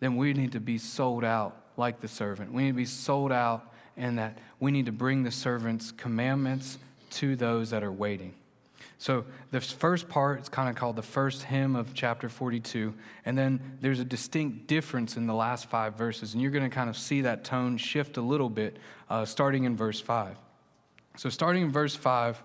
then 0.00 0.16
we 0.16 0.32
need 0.32 0.50
to 0.52 0.60
be 0.60 0.76
sold 0.76 1.22
out 1.22 1.56
like 1.76 2.00
the 2.00 2.08
servant. 2.08 2.52
We 2.52 2.64
need 2.64 2.70
to 2.70 2.76
be 2.76 2.84
sold 2.84 3.30
out 3.30 3.72
and 3.96 4.18
that 4.18 4.38
we 4.58 4.72
need 4.72 4.86
to 4.86 4.92
bring 4.92 5.22
the 5.22 5.30
servant's 5.30 5.92
commandments 5.92 6.78
to 7.16 7.36
those 7.36 7.70
that 7.70 7.82
are 7.82 7.92
waiting. 7.92 8.34
So 8.98 9.24
the 9.50 9.60
first 9.60 10.08
part 10.08 10.40
is 10.40 10.48
kind 10.48 10.70
of 10.70 10.76
called 10.76 10.96
the 10.96 11.02
first 11.02 11.42
hymn 11.42 11.76
of 11.76 11.92
chapter 11.92 12.28
42. 12.28 12.94
And 13.24 13.36
then 13.36 13.78
there's 13.80 14.00
a 14.00 14.04
distinct 14.04 14.68
difference 14.68 15.16
in 15.16 15.26
the 15.26 15.34
last 15.34 15.66
five 15.66 15.94
verses. 15.94 16.32
And 16.32 16.42
you're 16.42 16.50
going 16.50 16.68
to 16.68 16.74
kind 16.74 16.88
of 16.88 16.96
see 16.96 17.22
that 17.22 17.44
tone 17.44 17.76
shift 17.76 18.16
a 18.16 18.22
little 18.22 18.48
bit 18.48 18.78
uh, 19.10 19.24
starting 19.24 19.64
in 19.64 19.76
verse 19.76 20.00
5. 20.00 20.36
So 21.16 21.28
starting 21.28 21.62
in 21.62 21.72
verse 21.72 21.94
5, 21.94 22.42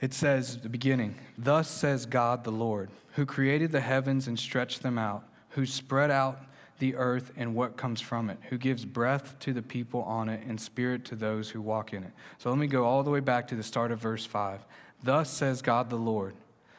it 0.00 0.14
says, 0.14 0.58
the 0.58 0.68
beginning, 0.68 1.16
Thus 1.36 1.68
says 1.68 2.06
God 2.06 2.44
the 2.44 2.52
Lord, 2.52 2.88
who 3.14 3.26
created 3.26 3.72
the 3.72 3.80
heavens 3.80 4.28
and 4.28 4.38
stretched 4.38 4.82
them 4.82 4.98
out, 4.98 5.24
who 5.50 5.66
spread 5.66 6.10
out 6.10 6.40
the 6.78 6.94
earth 6.94 7.32
and 7.36 7.54
what 7.54 7.76
comes 7.76 8.00
from 8.00 8.30
it, 8.30 8.38
who 8.48 8.58
gives 8.58 8.84
breath 8.84 9.38
to 9.40 9.52
the 9.52 9.62
people 9.62 10.02
on 10.02 10.28
it 10.28 10.44
and 10.46 10.60
spirit 10.60 11.04
to 11.06 11.16
those 11.16 11.50
who 11.50 11.60
walk 11.60 11.92
in 11.92 12.04
it. 12.04 12.12
So 12.38 12.50
let 12.50 12.58
me 12.58 12.66
go 12.66 12.84
all 12.84 13.02
the 13.02 13.10
way 13.10 13.20
back 13.20 13.48
to 13.48 13.54
the 13.54 13.62
start 13.62 13.90
of 13.90 13.98
verse 13.98 14.24
5. 14.24 14.60
Thus 15.02 15.30
says 15.30 15.62
God 15.62 15.90
the 15.90 15.96
Lord. 15.96 16.34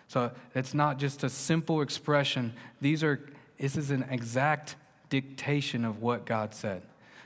So 0.07 0.31
it's 0.55 0.73
not 0.73 0.97
just 0.97 1.23
a 1.23 1.29
simple 1.29 1.81
expression. 1.81 2.53
These 2.81 3.03
are 3.03 3.19
this 3.59 3.75
is 3.75 3.91
an 3.91 4.05
exact 4.09 4.75
dictation 5.09 5.83
of 5.83 6.01
what 6.01 6.25
God 6.25 6.53
said. 6.53 6.81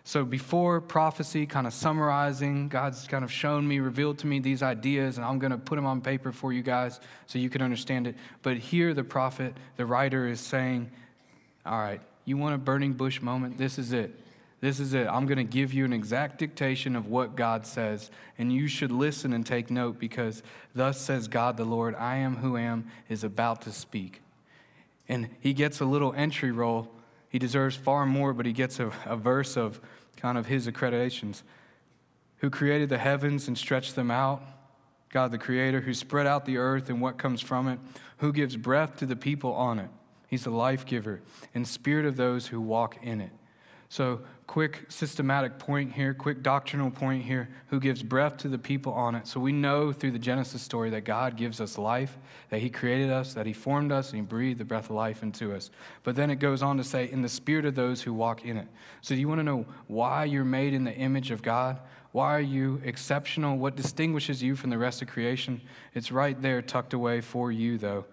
So 0.05 0.25
before 0.25 0.81
prophecy, 0.81 1.45
kind 1.45 1.65
of 1.65 1.73
summarizing, 1.73 2.67
God's 2.67 3.07
kind 3.07 3.23
of 3.23 3.31
shown 3.31 3.65
me, 3.65 3.79
revealed 3.79 4.17
to 4.19 4.27
me 4.27 4.39
these 4.39 4.61
ideas, 4.61 5.17
and 5.17 5.25
I'm 5.25 5.39
going 5.39 5.51
to 5.51 5.57
put 5.57 5.75
them 5.77 5.85
on 5.85 6.01
paper 6.01 6.33
for 6.33 6.51
you 6.51 6.61
guys 6.61 6.99
so 7.25 7.39
you 7.39 7.49
can 7.49 7.61
understand 7.61 8.07
it. 8.07 8.15
But 8.41 8.57
here, 8.57 8.93
the 8.93 9.03
prophet, 9.03 9.55
the 9.77 9.85
writer 9.85 10.27
is 10.27 10.41
saying, 10.41 10.91
All 11.65 11.79
right, 11.79 12.01
you 12.25 12.37
want 12.37 12.55
a 12.55 12.57
burning 12.57 12.93
bush 12.93 13.21
moment? 13.21 13.57
This 13.57 13.77
is 13.77 13.93
it. 13.93 14.19
This 14.61 14.79
is 14.79 14.93
it. 14.93 15.07
I'm 15.07 15.25
going 15.25 15.37
to 15.37 15.43
give 15.43 15.73
you 15.73 15.83
an 15.83 15.91
exact 15.91 16.39
dictation 16.39 16.95
of 16.95 17.07
what 17.07 17.35
God 17.35 17.67
says, 17.67 18.09
and 18.37 18.51
you 18.51 18.67
should 18.67 18.91
listen 18.93 19.33
and 19.33 19.45
take 19.45 19.69
note 19.69 19.99
because 19.99 20.41
thus 20.73 21.01
says 21.01 21.27
God 21.27 21.57
the 21.57 21.65
Lord, 21.65 21.95
I 21.95 22.15
am 22.17 22.37
who 22.37 22.55
am, 22.55 22.87
is 23.09 23.25
about 23.25 23.63
to 23.63 23.73
speak. 23.73 24.21
And 25.09 25.27
he 25.41 25.53
gets 25.53 25.81
a 25.81 25.85
little 25.85 26.13
entry 26.13 26.51
roll. 26.51 26.89
He 27.27 27.39
deserves 27.39 27.75
far 27.75 28.05
more, 28.05 28.31
but 28.31 28.45
he 28.45 28.53
gets 28.53 28.79
a, 28.79 28.89
a 29.05 29.17
verse 29.17 29.57
of 29.57 29.81
kind 30.15 30.37
of 30.37 30.45
his 30.45 30.65
accreditations. 30.65 31.41
Who 32.37 32.49
created 32.49 32.87
the 32.87 32.99
heavens 32.99 33.49
and 33.49 33.57
stretched 33.57 33.95
them 33.95 34.11
out? 34.11 34.41
God 35.09 35.31
the 35.31 35.37
Creator, 35.37 35.81
who 35.81 35.93
spread 35.93 36.25
out 36.25 36.45
the 36.45 36.57
earth 36.57 36.89
and 36.89 37.01
what 37.01 37.17
comes 37.17 37.41
from 37.41 37.67
it, 37.67 37.79
who 38.17 38.31
gives 38.31 38.55
breath 38.55 38.95
to 38.97 39.05
the 39.05 39.17
people 39.17 39.53
on 39.53 39.79
it 39.79 39.89
He's 40.33 40.45
the 40.45 40.49
life 40.49 40.83
giver 40.87 41.21
and 41.53 41.67
spirit 41.67 42.07
of 42.07 42.17
those 42.17 42.47
who 42.47 42.59
walk 42.59 42.97
in 43.03 43.21
it. 43.21 43.29
So, 43.87 44.21
quick 44.47 44.85
systematic 44.89 45.59
point 45.59 45.93
here, 45.93 46.15
quick 46.15 46.41
doctrinal 46.41 46.89
point 46.89 47.23
here, 47.23 47.49
who 47.67 47.79
gives 47.79 48.01
breath 48.01 48.37
to 48.37 48.47
the 48.47 48.57
people 48.57 48.93
on 48.93 49.13
it. 49.13 49.27
So, 49.27 49.39
we 49.39 49.51
know 49.51 49.93
through 49.93 50.09
the 50.09 50.17
Genesis 50.17 50.63
story 50.63 50.89
that 50.89 51.01
God 51.01 51.37
gives 51.37 51.61
us 51.61 51.77
life, 51.77 52.17
that 52.49 52.61
He 52.61 52.71
created 52.71 53.11
us, 53.11 53.35
that 53.35 53.45
He 53.45 53.53
formed 53.53 53.91
us, 53.91 54.09
and 54.09 54.21
He 54.21 54.25
breathed 54.25 54.59
the 54.59 54.65
breath 54.65 54.85
of 54.85 54.95
life 54.95 55.21
into 55.21 55.53
us. 55.53 55.69
But 56.01 56.15
then 56.15 56.31
it 56.31 56.37
goes 56.37 56.63
on 56.63 56.77
to 56.77 56.83
say, 56.83 57.11
in 57.11 57.21
the 57.21 57.29
spirit 57.29 57.63
of 57.63 57.75
those 57.75 58.01
who 58.01 58.11
walk 58.11 58.43
in 58.43 58.57
it. 58.57 58.67
So, 59.01 59.13
do 59.13 59.21
you 59.21 59.27
want 59.27 59.37
to 59.37 59.43
know 59.43 59.67
why 59.85 60.25
you're 60.25 60.43
made 60.43 60.73
in 60.73 60.83
the 60.83 60.95
image 60.95 61.29
of 61.29 61.43
God? 61.43 61.79
Why 62.11 62.33
are 62.33 62.41
you 62.41 62.81
exceptional? 62.83 63.59
What 63.59 63.75
distinguishes 63.75 64.41
you 64.41 64.55
from 64.55 64.71
the 64.71 64.79
rest 64.79 65.03
of 65.03 65.09
creation? 65.09 65.61
It's 65.93 66.11
right 66.11 66.41
there, 66.41 66.63
tucked 66.63 66.95
away 66.95 67.21
for 67.21 67.51
you, 67.51 67.77
though. 67.77 68.05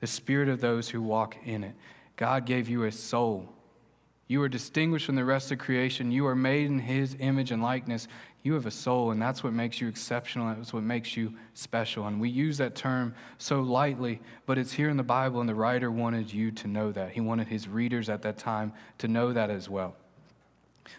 The 0.00 0.06
spirit 0.06 0.48
of 0.48 0.60
those 0.60 0.88
who 0.90 1.02
walk 1.02 1.36
in 1.44 1.64
it. 1.64 1.74
God 2.16 2.46
gave 2.46 2.68
you 2.68 2.84
a 2.84 2.92
soul 2.92 3.56
you 4.28 4.42
are 4.42 4.48
distinguished 4.48 5.06
from 5.06 5.14
the 5.14 5.24
rest 5.24 5.52
of 5.52 5.58
creation. 5.58 6.10
You 6.10 6.26
are 6.26 6.34
made 6.34 6.66
in 6.66 6.80
His 6.80 7.16
image 7.20 7.52
and 7.52 7.62
likeness. 7.62 8.08
You 8.42 8.54
have 8.54 8.66
a 8.66 8.72
soul, 8.72 9.12
and 9.12 9.22
that's 9.22 9.44
what 9.44 9.52
makes 9.52 9.80
you 9.80 9.86
exceptional. 9.88 10.52
That's 10.54 10.72
what 10.72 10.82
makes 10.82 11.16
you 11.16 11.34
special. 11.54 12.06
And 12.06 12.20
we 12.20 12.28
use 12.28 12.58
that 12.58 12.74
term 12.74 13.14
so 13.38 13.60
lightly, 13.60 14.20
but 14.44 14.58
it's 14.58 14.72
here 14.72 14.88
in 14.88 14.96
the 14.96 15.04
Bible, 15.04 15.40
and 15.40 15.48
the 15.48 15.54
writer 15.54 15.90
wanted 15.90 16.32
you 16.32 16.50
to 16.52 16.68
know 16.68 16.90
that. 16.92 17.12
He 17.12 17.20
wanted 17.20 17.46
his 17.46 17.68
readers 17.68 18.08
at 18.08 18.22
that 18.22 18.36
time 18.36 18.72
to 18.98 19.08
know 19.08 19.32
that 19.32 19.50
as 19.50 19.68
well. 19.68 19.94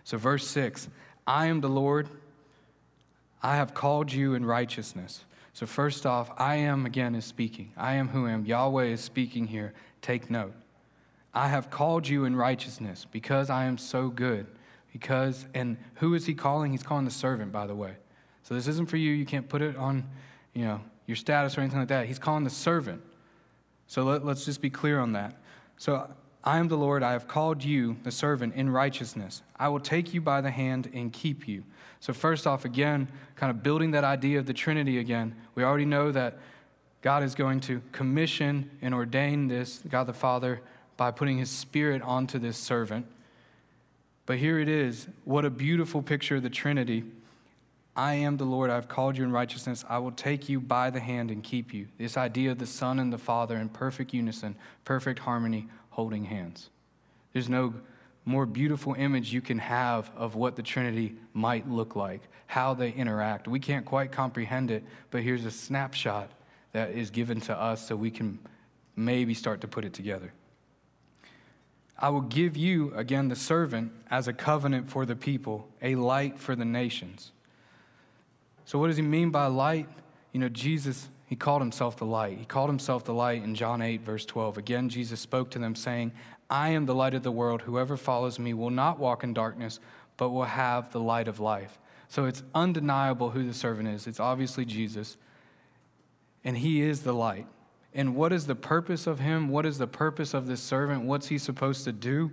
So, 0.03 0.17
verse 0.17 0.47
6 0.47 0.87
I 1.25 1.47
am 1.47 1.59
the 1.59 1.69
Lord, 1.69 2.07
I 3.43 3.57
have 3.57 3.73
called 3.73 4.11
you 4.11 4.35
in 4.35 4.45
righteousness. 4.45 5.25
So, 5.57 5.65
first 5.65 6.05
off, 6.05 6.29
I 6.37 6.57
am 6.57 6.85
again 6.85 7.15
is 7.15 7.25
speaking. 7.25 7.71
I 7.75 7.95
am 7.95 8.09
who 8.09 8.27
I 8.27 8.31
am. 8.31 8.45
Yahweh 8.45 8.83
is 8.83 9.01
speaking 9.01 9.47
here. 9.47 9.73
Take 10.03 10.29
note. 10.29 10.53
I 11.33 11.47
have 11.47 11.71
called 11.71 12.07
you 12.07 12.25
in 12.25 12.35
righteousness 12.35 13.07
because 13.11 13.49
I 13.49 13.65
am 13.65 13.79
so 13.79 14.09
good. 14.09 14.45
Because, 14.93 15.47
and 15.55 15.77
who 15.95 16.13
is 16.13 16.27
he 16.27 16.35
calling? 16.35 16.73
He's 16.73 16.83
calling 16.83 17.05
the 17.05 17.11
servant, 17.11 17.51
by 17.51 17.65
the 17.65 17.73
way. 17.73 17.95
So 18.43 18.53
this 18.53 18.67
isn't 18.67 18.87
for 18.87 18.97
you. 18.97 19.11
You 19.11 19.25
can't 19.25 19.49
put 19.49 19.63
it 19.63 19.75
on, 19.77 20.07
you 20.53 20.63
know, 20.63 20.79
your 21.07 21.15
status 21.15 21.57
or 21.57 21.61
anything 21.61 21.79
like 21.79 21.87
that. 21.87 22.05
He's 22.05 22.19
calling 22.19 22.43
the 22.43 22.51
servant. 22.51 23.01
So 23.87 24.03
let, 24.03 24.23
let's 24.23 24.45
just 24.45 24.61
be 24.61 24.69
clear 24.69 24.99
on 24.99 25.13
that. 25.13 25.41
So 25.77 26.07
I 26.43 26.59
am 26.59 26.67
the 26.67 26.77
Lord. 26.77 27.01
I 27.01 27.13
have 27.13 27.27
called 27.27 27.63
you, 27.63 27.97
the 28.03 28.11
servant, 28.11 28.53
in 28.53 28.69
righteousness. 28.69 29.41
I 29.59 29.69
will 29.69 29.79
take 29.79 30.13
you 30.13 30.21
by 30.21 30.39
the 30.39 30.51
hand 30.51 30.91
and 30.93 31.11
keep 31.11 31.47
you. 31.47 31.63
So, 31.99 32.13
first 32.13 32.45
off, 32.45 32.65
again, 32.65 33.07
kind 33.35 33.49
of 33.49 33.63
building 33.63 33.91
that 33.91 34.03
idea 34.03 34.39
of 34.39 34.45
the 34.45 34.53
Trinity 34.53 34.99
again, 34.99 35.35
we 35.55 35.63
already 35.63 35.85
know 35.85 36.11
that 36.11 36.37
God 37.01 37.23
is 37.23 37.35
going 37.35 37.59
to 37.61 37.81
commission 37.91 38.69
and 38.81 38.93
ordain 38.93 39.47
this, 39.47 39.81
God 39.89 40.05
the 40.05 40.13
Father, 40.13 40.61
by 40.97 41.11
putting 41.11 41.37
his 41.37 41.49
spirit 41.49 42.01
onto 42.01 42.39
this 42.39 42.57
servant. 42.57 43.05
But 44.25 44.39
here 44.39 44.59
it 44.59 44.67
is. 44.67 45.07
What 45.23 45.45
a 45.45 45.49
beautiful 45.49 46.01
picture 46.01 46.35
of 46.35 46.43
the 46.43 46.49
Trinity. 46.49 47.03
I 47.95 48.15
am 48.15 48.37
the 48.37 48.45
Lord. 48.45 48.69
I've 48.69 48.87
called 48.87 49.17
you 49.17 49.23
in 49.23 49.31
righteousness. 49.31 49.85
I 49.87 49.97
will 49.99 50.11
take 50.11 50.49
you 50.49 50.59
by 50.59 50.89
the 50.89 50.99
hand 50.99 51.31
and 51.31 51.43
keep 51.43 51.73
you. 51.73 51.87
This 51.97 52.17
idea 52.17 52.51
of 52.51 52.59
the 52.59 52.67
Son 52.67 52.99
and 52.99 53.11
the 53.11 53.17
Father 53.17 53.57
in 53.57 53.69
perfect 53.69 54.13
unison, 54.13 54.55
perfect 54.85 55.19
harmony, 55.19 55.67
holding 55.91 56.25
hands. 56.25 56.69
There's 57.33 57.49
no 57.49 57.73
more 58.27 58.45
beautiful 58.45 58.93
image 58.93 59.33
you 59.33 59.41
can 59.41 59.57
have 59.57 60.11
of 60.15 60.35
what 60.35 60.57
the 60.57 60.61
Trinity 60.61 61.15
might 61.33 61.67
look 61.69 61.95
like, 61.95 62.21
how 62.45 62.73
they 62.73 62.91
interact. 62.91 63.47
We 63.47 63.59
can't 63.59 63.85
quite 63.85 64.11
comprehend 64.11 64.69
it, 64.69 64.83
but 65.11 65.23
here's 65.23 65.45
a 65.45 65.51
snapshot 65.51 66.29
that 66.73 66.91
is 66.91 67.09
given 67.09 67.39
to 67.41 67.57
us 67.57 67.87
so 67.87 67.95
we 67.95 68.11
can 68.11 68.37
maybe 68.97 69.33
start 69.33 69.61
to 69.61 69.67
put 69.67 69.85
it 69.85 69.93
together. 69.93 70.33
I 71.97 72.09
will 72.09 72.21
give 72.21 72.57
you, 72.57 72.93
again, 72.95 73.29
the 73.29 73.35
servant, 73.35 73.93
as 74.11 74.27
a 74.27 74.33
covenant 74.33 74.89
for 74.89 75.05
the 75.05 75.15
people, 75.15 75.69
a 75.81 75.95
light 75.95 76.37
for 76.37 76.53
the 76.53 76.65
nations. 76.65 77.31
So, 78.65 78.77
what 78.77 78.87
does 78.87 78.97
he 78.97 79.03
mean 79.03 79.31
by 79.31 79.47
light? 79.47 79.87
You 80.33 80.41
know, 80.41 80.49
Jesus, 80.49 81.07
he 81.27 81.35
called 81.35 81.61
himself 81.61 81.95
the 81.95 82.05
light. 82.05 82.37
He 82.37 82.45
called 82.45 82.69
himself 82.69 83.05
the 83.05 83.13
light 83.13 83.41
in 83.41 83.55
John 83.55 83.81
8, 83.81 84.01
verse 84.01 84.25
12. 84.25 84.57
Again, 84.57 84.89
Jesus 84.89 85.19
spoke 85.21 85.49
to 85.51 85.59
them, 85.59 85.75
saying, 85.75 86.11
I 86.49 86.69
am 86.69 86.85
the 86.85 86.95
light 86.95 87.13
of 87.13 87.23
the 87.23 87.31
world. 87.31 87.63
Whoever 87.63 87.97
follows 87.97 88.39
me 88.39 88.53
will 88.53 88.69
not 88.69 88.99
walk 88.99 89.23
in 89.23 89.33
darkness, 89.33 89.79
but 90.15 90.29
will 90.29 90.45
have 90.45 90.91
the 90.91 90.99
light 90.99 91.27
of 91.27 91.39
life. 91.39 91.79
So, 92.09 92.25
it's 92.25 92.43
undeniable 92.55 93.31
who 93.31 93.45
the 93.45 93.53
servant 93.53 93.89
is. 93.89 94.07
It's 94.07 94.19
obviously 94.19 94.63
Jesus, 94.63 95.17
and 96.43 96.57
he 96.57 96.81
is 96.81 97.01
the 97.01 97.13
light. 97.13 97.47
And 97.93 98.15
what 98.15 98.31
is 98.31 98.45
the 98.45 98.55
purpose 98.55 99.07
of 99.07 99.19
him? 99.19 99.49
What 99.49 99.65
is 99.65 99.77
the 99.77 99.87
purpose 99.87 100.33
of 100.33 100.47
this 100.47 100.61
servant? 100.61 101.03
What's 101.03 101.27
he 101.27 101.37
supposed 101.37 101.83
to 101.83 101.91
do? 101.91 102.31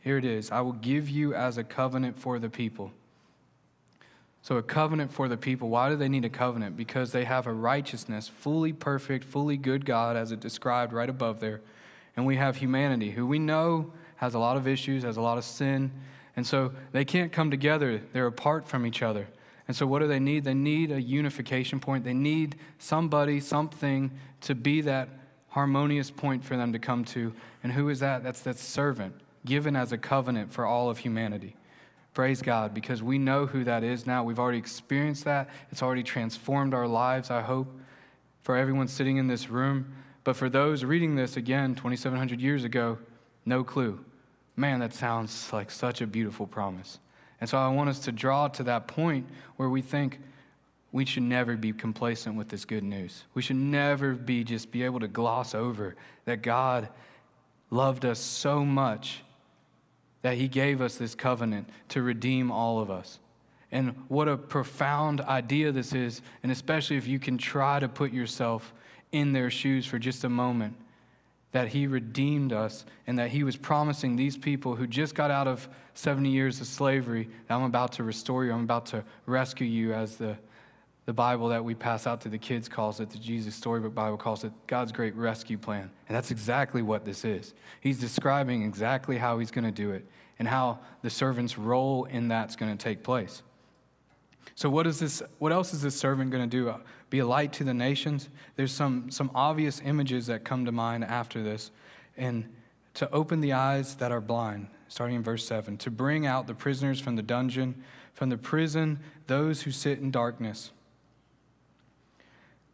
Here 0.00 0.16
it 0.16 0.24
is 0.24 0.50
I 0.50 0.60
will 0.60 0.72
give 0.72 1.08
you 1.08 1.34
as 1.34 1.58
a 1.58 1.64
covenant 1.64 2.18
for 2.18 2.38
the 2.38 2.48
people. 2.48 2.92
So, 4.42 4.56
a 4.56 4.62
covenant 4.62 5.12
for 5.12 5.28
the 5.28 5.36
people. 5.36 5.68
Why 5.68 5.90
do 5.90 5.96
they 5.96 6.08
need 6.08 6.24
a 6.24 6.30
covenant? 6.30 6.76
Because 6.76 7.12
they 7.12 7.24
have 7.24 7.46
a 7.46 7.52
righteousness, 7.52 8.28
fully 8.28 8.72
perfect, 8.72 9.24
fully 9.24 9.56
good 9.56 9.84
God, 9.84 10.16
as 10.16 10.32
it 10.32 10.40
described 10.40 10.92
right 10.92 11.10
above 11.10 11.40
there. 11.40 11.60
And 12.20 12.26
we 12.26 12.36
have 12.36 12.56
humanity, 12.56 13.12
who 13.12 13.26
we 13.26 13.38
know 13.38 13.94
has 14.16 14.34
a 14.34 14.38
lot 14.38 14.58
of 14.58 14.68
issues, 14.68 15.04
has 15.04 15.16
a 15.16 15.22
lot 15.22 15.38
of 15.38 15.44
sin. 15.44 15.90
And 16.36 16.46
so 16.46 16.72
they 16.92 17.02
can't 17.02 17.32
come 17.32 17.50
together, 17.50 18.02
they're 18.12 18.26
apart 18.26 18.68
from 18.68 18.84
each 18.84 19.02
other. 19.02 19.26
And 19.66 19.74
so, 19.74 19.86
what 19.86 20.00
do 20.00 20.06
they 20.06 20.20
need? 20.20 20.44
They 20.44 20.52
need 20.52 20.92
a 20.92 21.00
unification 21.00 21.80
point. 21.80 22.04
They 22.04 22.12
need 22.12 22.56
somebody, 22.78 23.40
something 23.40 24.10
to 24.42 24.54
be 24.54 24.82
that 24.82 25.08
harmonious 25.48 26.10
point 26.10 26.44
for 26.44 26.58
them 26.58 26.74
to 26.74 26.78
come 26.78 27.06
to. 27.06 27.32
And 27.62 27.72
who 27.72 27.88
is 27.88 28.00
that? 28.00 28.22
That's 28.22 28.42
that 28.42 28.58
servant 28.58 29.14
given 29.46 29.74
as 29.74 29.90
a 29.90 29.96
covenant 29.96 30.52
for 30.52 30.66
all 30.66 30.90
of 30.90 30.98
humanity. 30.98 31.56
Praise 32.12 32.42
God, 32.42 32.74
because 32.74 33.02
we 33.02 33.16
know 33.16 33.46
who 33.46 33.64
that 33.64 33.82
is 33.82 34.06
now. 34.06 34.24
We've 34.24 34.38
already 34.38 34.58
experienced 34.58 35.24
that. 35.24 35.48
It's 35.70 35.82
already 35.82 36.02
transformed 36.02 36.74
our 36.74 36.86
lives, 36.86 37.30
I 37.30 37.40
hope, 37.40 37.74
for 38.42 38.58
everyone 38.58 38.88
sitting 38.88 39.16
in 39.16 39.26
this 39.26 39.48
room. 39.48 39.94
But 40.24 40.36
for 40.36 40.48
those 40.48 40.84
reading 40.84 41.16
this 41.16 41.36
again, 41.36 41.74
2,700 41.74 42.40
years 42.40 42.64
ago, 42.64 42.98
no 43.46 43.64
clue. 43.64 44.04
Man, 44.56 44.80
that 44.80 44.92
sounds 44.92 45.52
like 45.52 45.70
such 45.70 46.00
a 46.00 46.06
beautiful 46.06 46.46
promise. 46.46 46.98
And 47.40 47.48
so 47.48 47.56
I 47.56 47.68
want 47.68 47.88
us 47.88 48.00
to 48.00 48.12
draw 48.12 48.48
to 48.48 48.62
that 48.64 48.86
point 48.86 49.26
where 49.56 49.70
we 49.70 49.80
think 49.80 50.18
we 50.92 51.04
should 51.04 51.22
never 51.22 51.56
be 51.56 51.72
complacent 51.72 52.36
with 52.36 52.48
this 52.48 52.64
good 52.64 52.84
news. 52.84 53.24
We 53.32 53.42
should 53.42 53.56
never 53.56 54.12
be 54.12 54.44
just 54.44 54.70
be 54.70 54.82
able 54.82 55.00
to 55.00 55.08
gloss 55.08 55.54
over 55.54 55.96
that 56.24 56.42
God 56.42 56.88
loved 57.70 58.04
us 58.04 58.18
so 58.18 58.64
much 58.64 59.22
that 60.22 60.36
he 60.36 60.48
gave 60.48 60.82
us 60.82 60.96
this 60.96 61.14
covenant 61.14 61.68
to 61.90 62.02
redeem 62.02 62.50
all 62.50 62.80
of 62.80 62.90
us. 62.90 63.20
And 63.72 63.94
what 64.08 64.28
a 64.28 64.36
profound 64.36 65.20
idea 65.22 65.70
this 65.70 65.94
is, 65.94 66.22
and 66.42 66.50
especially 66.50 66.96
if 66.96 67.06
you 67.06 67.18
can 67.18 67.38
try 67.38 67.78
to 67.78 67.88
put 67.88 68.12
yourself 68.12 68.74
in 69.12 69.32
their 69.32 69.50
shoes 69.50 69.86
for 69.86 69.98
just 69.98 70.24
a 70.24 70.28
moment 70.28 70.76
that 71.52 71.68
he 71.68 71.86
redeemed 71.86 72.52
us 72.52 72.84
and 73.06 73.18
that 73.18 73.30
he 73.30 73.42
was 73.42 73.56
promising 73.56 74.14
these 74.14 74.36
people 74.36 74.76
who 74.76 74.86
just 74.86 75.14
got 75.14 75.30
out 75.30 75.48
of 75.48 75.68
70 75.94 76.28
years 76.28 76.60
of 76.60 76.66
slavery 76.66 77.28
that 77.48 77.54
I'm 77.54 77.64
about 77.64 77.92
to 77.92 78.04
restore 78.04 78.44
you, 78.44 78.52
I'm 78.52 78.62
about 78.62 78.86
to 78.86 79.04
rescue 79.26 79.66
you, 79.66 79.92
as 79.92 80.16
the, 80.16 80.36
the 81.06 81.12
Bible 81.12 81.48
that 81.48 81.64
we 81.64 81.74
pass 81.74 82.06
out 82.06 82.20
to 82.20 82.28
the 82.28 82.38
kids 82.38 82.68
calls 82.68 83.00
it, 83.00 83.10
the 83.10 83.18
Jesus 83.18 83.54
Storybook 83.56 83.94
Bible 83.94 84.16
calls 84.16 84.44
it, 84.44 84.52
God's 84.68 84.92
great 84.92 85.14
rescue 85.16 85.58
plan. 85.58 85.90
And 86.08 86.16
that's 86.16 86.30
exactly 86.30 86.82
what 86.82 87.04
this 87.04 87.24
is. 87.24 87.52
He's 87.80 87.98
describing 87.98 88.62
exactly 88.62 89.18
how 89.18 89.40
he's 89.40 89.50
going 89.50 89.64
to 89.64 89.72
do 89.72 89.90
it 89.90 90.06
and 90.38 90.46
how 90.46 90.78
the 91.02 91.10
servant's 91.10 91.58
role 91.58 92.04
in 92.04 92.28
that's 92.28 92.54
going 92.54 92.76
to 92.76 92.82
take 92.82 93.02
place. 93.02 93.42
So 94.54 94.68
what 94.68 94.86
is 94.86 94.98
this 94.98 95.22
what 95.38 95.52
else 95.52 95.72
is 95.72 95.82
this 95.82 95.96
servant 95.96 96.30
going 96.30 96.48
to 96.48 96.56
do? 96.56 96.68
Uh, 96.68 96.78
be 97.08 97.20
a 97.20 97.26
light 97.26 97.52
to 97.54 97.64
the 97.64 97.74
nations? 97.74 98.28
There's 98.56 98.72
some 98.72 99.10
some 99.10 99.30
obvious 99.34 99.80
images 99.84 100.26
that 100.26 100.44
come 100.44 100.64
to 100.64 100.72
mind 100.72 101.04
after 101.04 101.42
this. 101.42 101.70
And 102.16 102.48
to 102.94 103.10
open 103.10 103.40
the 103.40 103.52
eyes 103.52 103.94
that 103.96 104.12
are 104.12 104.20
blind, 104.20 104.68
starting 104.88 105.16
in 105.16 105.22
verse 105.22 105.46
7, 105.46 105.78
to 105.78 105.90
bring 105.90 106.26
out 106.26 106.46
the 106.46 106.54
prisoners 106.54 107.00
from 107.00 107.16
the 107.16 107.22
dungeon, 107.22 107.82
from 108.14 108.28
the 108.28 108.36
prison, 108.36 108.98
those 109.26 109.62
who 109.62 109.70
sit 109.70 110.00
in 110.00 110.10
darkness. 110.10 110.72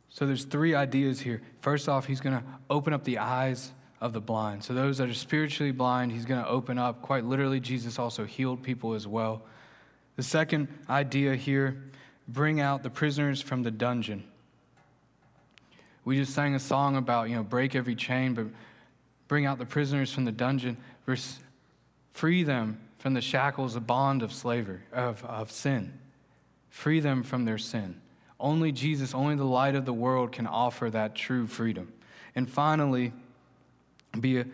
So 0.08 0.26
there's 0.26 0.44
three 0.44 0.74
ideas 0.74 1.20
here. 1.20 1.42
First 1.60 1.88
off, 1.88 2.06
he's 2.06 2.20
going 2.20 2.38
to 2.38 2.44
open 2.70 2.94
up 2.94 3.04
the 3.04 3.18
eyes 3.18 3.72
of 4.00 4.12
the 4.12 4.20
blind. 4.20 4.64
So 4.64 4.72
those 4.72 4.98
that 4.98 5.08
are 5.08 5.14
spiritually 5.14 5.72
blind, 5.72 6.12
he's 6.12 6.24
going 6.24 6.42
to 6.42 6.48
open 6.48 6.78
up. 6.78 7.02
Quite 7.02 7.24
literally, 7.24 7.60
Jesus 7.60 7.98
also 7.98 8.24
healed 8.24 8.62
people 8.62 8.94
as 8.94 9.06
well. 9.06 9.42
The 10.16 10.22
second 10.22 10.68
idea 10.88 11.36
here 11.36 11.82
bring 12.26 12.60
out 12.60 12.82
the 12.82 12.90
prisoners 12.90 13.40
from 13.40 13.62
the 13.62 13.70
dungeon. 13.70 14.24
We 16.04 16.16
just 16.16 16.34
sang 16.34 16.54
a 16.54 16.60
song 16.60 16.96
about, 16.96 17.28
you 17.28 17.36
know, 17.36 17.42
break 17.42 17.74
every 17.74 17.94
chain, 17.94 18.34
but 18.34 18.46
bring 19.28 19.44
out 19.44 19.58
the 19.58 19.66
prisoners 19.66 20.12
from 20.12 20.24
the 20.24 20.32
dungeon, 20.32 20.76
free 22.12 22.42
them 22.42 22.80
from 22.98 23.14
the 23.14 23.20
shackles, 23.20 23.74
the 23.74 23.80
bond 23.80 24.22
of 24.22 24.32
slavery, 24.32 24.80
of, 24.92 25.24
of 25.24 25.50
sin. 25.50 25.98
Free 26.70 27.00
them 27.00 27.22
from 27.22 27.44
their 27.44 27.58
sin. 27.58 28.00
Only 28.38 28.72
Jesus, 28.72 29.14
only 29.14 29.34
the 29.34 29.44
light 29.44 29.74
of 29.74 29.84
the 29.84 29.92
world 29.92 30.32
can 30.32 30.46
offer 30.46 30.90
that 30.90 31.14
true 31.14 31.46
freedom. 31.46 31.92
And 32.34 32.48
finally, 32.48 33.12
be 34.20 34.38
a, 34.38 34.46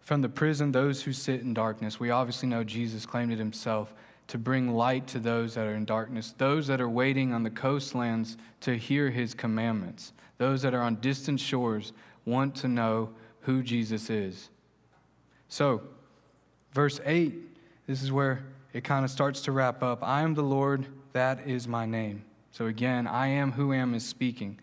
from 0.00 0.20
the 0.20 0.28
prison 0.28 0.72
those 0.72 1.02
who 1.02 1.12
sit 1.12 1.40
in 1.40 1.54
darkness. 1.54 2.00
We 2.00 2.10
obviously 2.10 2.48
know 2.48 2.64
Jesus 2.64 3.06
claimed 3.06 3.32
it 3.32 3.38
himself 3.38 3.92
to 4.28 4.38
bring 4.38 4.74
light 4.74 5.06
to 5.08 5.18
those 5.18 5.54
that 5.54 5.66
are 5.66 5.74
in 5.74 5.84
darkness, 5.84 6.34
those 6.38 6.66
that 6.66 6.80
are 6.80 6.88
waiting 6.88 7.32
on 7.32 7.42
the 7.42 7.50
coastlands 7.50 8.36
to 8.60 8.76
hear 8.76 9.10
his 9.10 9.34
commandments, 9.34 10.12
those 10.36 10.62
that 10.62 10.74
are 10.74 10.82
on 10.82 10.96
distant 10.96 11.40
shores 11.40 11.92
want 12.24 12.54
to 12.54 12.68
know 12.68 13.10
who 13.40 13.62
Jesus 13.62 14.10
is. 14.10 14.50
So, 15.48 15.82
verse 16.72 17.00
8, 17.04 17.34
this 17.86 18.02
is 18.02 18.12
where 18.12 18.44
it 18.74 18.84
kind 18.84 19.04
of 19.04 19.10
starts 19.10 19.40
to 19.42 19.52
wrap 19.52 19.82
up. 19.82 20.02
I 20.02 20.20
am 20.20 20.34
the 20.34 20.42
Lord, 20.42 20.86
that 21.14 21.46
is 21.46 21.66
my 21.66 21.86
name. 21.86 22.24
So, 22.52 22.66
again, 22.66 23.06
I 23.06 23.28
am 23.28 23.52
who 23.52 23.72
am 23.72 23.94
is 23.94 24.04
speaking. 24.04 24.60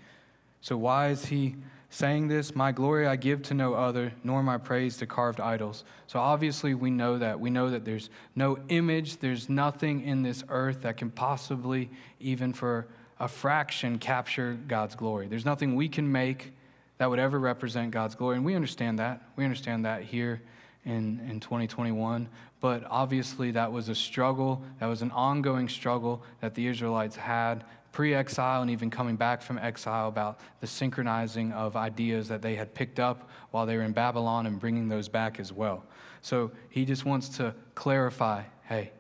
So, 0.65 0.75
why 0.78 1.10
is 1.10 1.25
he 1.25 1.58
saying 1.91 2.28
this? 2.28 2.56
My 2.56 2.71
glory 2.71 3.06
I 3.06 3.17
give 3.17 3.43
to 3.43 3.54
no 3.54 3.75
other, 3.75 4.13
nor 4.23 4.41
my 4.41 4.58
praise 4.58 4.97
to 4.97 5.06
carved 5.06 5.39
idols. 5.39 5.84
So, 6.08 6.17
obviously, 6.17 6.73
we 6.73 6.89
know 6.89 7.19
that. 7.19 7.39
We 7.39 7.51
know 7.51 7.69
that 7.69 7.86
there's 7.86 8.10
no 8.36 8.58
image, 8.69 9.17
there's 9.17 9.47
nothing 9.47 10.01
in 10.01 10.23
this 10.23 10.43
earth 10.49 10.82
that 10.82 10.97
can 10.97 11.12
possibly, 11.12 11.91
even 12.19 12.51
for 12.51 12.88
a 13.19 13.28
fraction, 13.28 13.99
capture 13.99 14.58
God's 14.67 14.95
glory. 14.95 15.28
There's 15.28 15.45
nothing 15.45 15.75
we 15.75 15.88
can 15.88 16.12
make 16.12 16.51
that 16.97 17.12
would 17.12 17.19
ever 17.19 17.38
represent 17.38 17.91
God's 17.91 18.15
glory. 18.15 18.38
And 18.38 18.43
we 18.43 18.56
understand 18.56 18.97
that. 18.97 19.21
We 19.36 19.43
understand 19.43 19.86
that 19.86 20.01
here 20.01 20.41
in, 20.84 21.19
in 21.30 21.41
2021. 21.41 22.28
But 22.60 22.84
obviously, 22.89 23.51
that 23.51 23.71
was 23.71 23.88
a 23.88 23.93
struggle. 23.93 24.63
That 24.80 24.88
was 24.88 25.04
an 25.04 25.12
ongoing 25.12 25.69
struggle 25.69 26.23
that 26.41 26.56
the 26.56 26.65
Israelites 26.65 27.17
had 27.17 27.65
pre 27.95 28.13
exile 28.13 28.62
and 28.62 28.69
even 28.69 28.89
coming 28.89 29.15
back 29.15 29.41
from 29.41 29.58
exile 29.58 30.10
about 30.10 30.38
the 30.60 30.67
synchronizing 30.67 31.53
of 31.53 31.77
ideas 31.77 32.27
that 32.27 32.41
they 32.41 32.53
had 32.53 32.73
picked 32.73 32.99
up 32.99 33.29
while 33.51 33.65
they 33.65 33.77
were 33.77 33.84
in 33.84 33.93
Babylon 33.93 34.45
and 34.47 34.60
bringing 34.60 34.89
those 34.89 35.08
back 35.08 35.39
as 35.39 35.53
well. 35.53 35.81
So 36.21 36.51
he 36.69 36.84
just 36.84 37.05
wants 37.05 37.29
to 37.38 37.55
clarify 37.73 38.43
hey, 38.67 38.91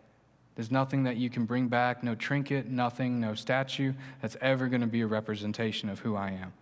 there's 0.55 0.71
nothing 0.71 1.03
that 1.03 1.17
you 1.17 1.29
can 1.29 1.43
bring 1.43 1.67
back, 1.67 2.03
no 2.03 2.15
trinket, 2.15 2.67
nothing, 2.67 3.19
no 3.19 3.33
statue 3.33 3.91
that's 4.21 4.37
ever 4.39 4.67
going 4.67 4.79
to 4.79 4.87
be 4.87 5.01
a 5.01 5.07
representation 5.07 5.89
of 5.89 5.99
who 5.99 6.15
I 6.15 6.29
am. 6.29 6.53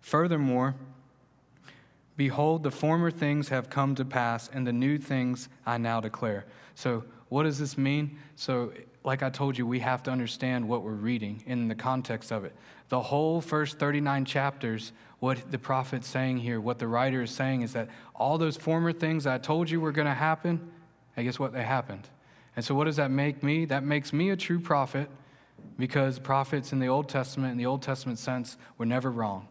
Furthermore, 0.00 0.74
behold, 2.16 2.64
the 2.64 2.70
former 2.72 3.12
things 3.12 3.50
have 3.50 3.70
come 3.70 3.94
to 3.94 4.04
pass, 4.04 4.50
and 4.52 4.66
the 4.66 4.72
new 4.72 4.98
things 4.98 5.48
I 5.64 5.78
now 5.78 6.00
declare. 6.00 6.46
So, 6.74 7.04
what 7.28 7.42
does 7.42 7.58
this 7.58 7.76
mean? 7.76 8.18
So, 8.34 8.72
like 9.06 9.22
I 9.22 9.30
told 9.30 9.56
you, 9.56 9.66
we 9.66 9.80
have 9.80 10.02
to 10.02 10.10
understand 10.10 10.68
what 10.68 10.82
we're 10.82 10.90
reading 10.90 11.44
in 11.46 11.68
the 11.68 11.76
context 11.76 12.32
of 12.32 12.44
it. 12.44 12.52
The 12.88 13.00
whole 13.00 13.40
first 13.40 13.78
39 13.78 14.24
chapters, 14.24 14.92
what 15.20 15.50
the 15.50 15.58
prophet's 15.58 16.08
saying 16.08 16.38
here, 16.38 16.60
what 16.60 16.80
the 16.80 16.88
writer 16.88 17.22
is 17.22 17.30
saying 17.30 17.62
is 17.62 17.72
that 17.74 17.88
all 18.16 18.36
those 18.36 18.56
former 18.56 18.92
things 18.92 19.24
I 19.24 19.38
told 19.38 19.70
you 19.70 19.80
were 19.80 19.92
going 19.92 20.08
to 20.08 20.14
happen, 20.14 20.72
I 21.16 21.22
guess 21.22 21.38
what 21.38 21.52
they 21.52 21.62
happened. 21.62 22.08
And 22.56 22.64
so, 22.64 22.74
what 22.74 22.84
does 22.84 22.96
that 22.96 23.12
make 23.12 23.44
me? 23.44 23.64
That 23.64 23.84
makes 23.84 24.12
me 24.12 24.30
a 24.30 24.36
true 24.36 24.58
prophet 24.58 25.08
because 25.78 26.18
prophets 26.18 26.72
in 26.72 26.80
the 26.80 26.88
Old 26.88 27.08
Testament, 27.08 27.52
in 27.52 27.58
the 27.58 27.66
Old 27.66 27.82
Testament 27.82 28.18
sense, 28.18 28.56
were 28.76 28.86
never 28.86 29.10
wrong. 29.10 29.46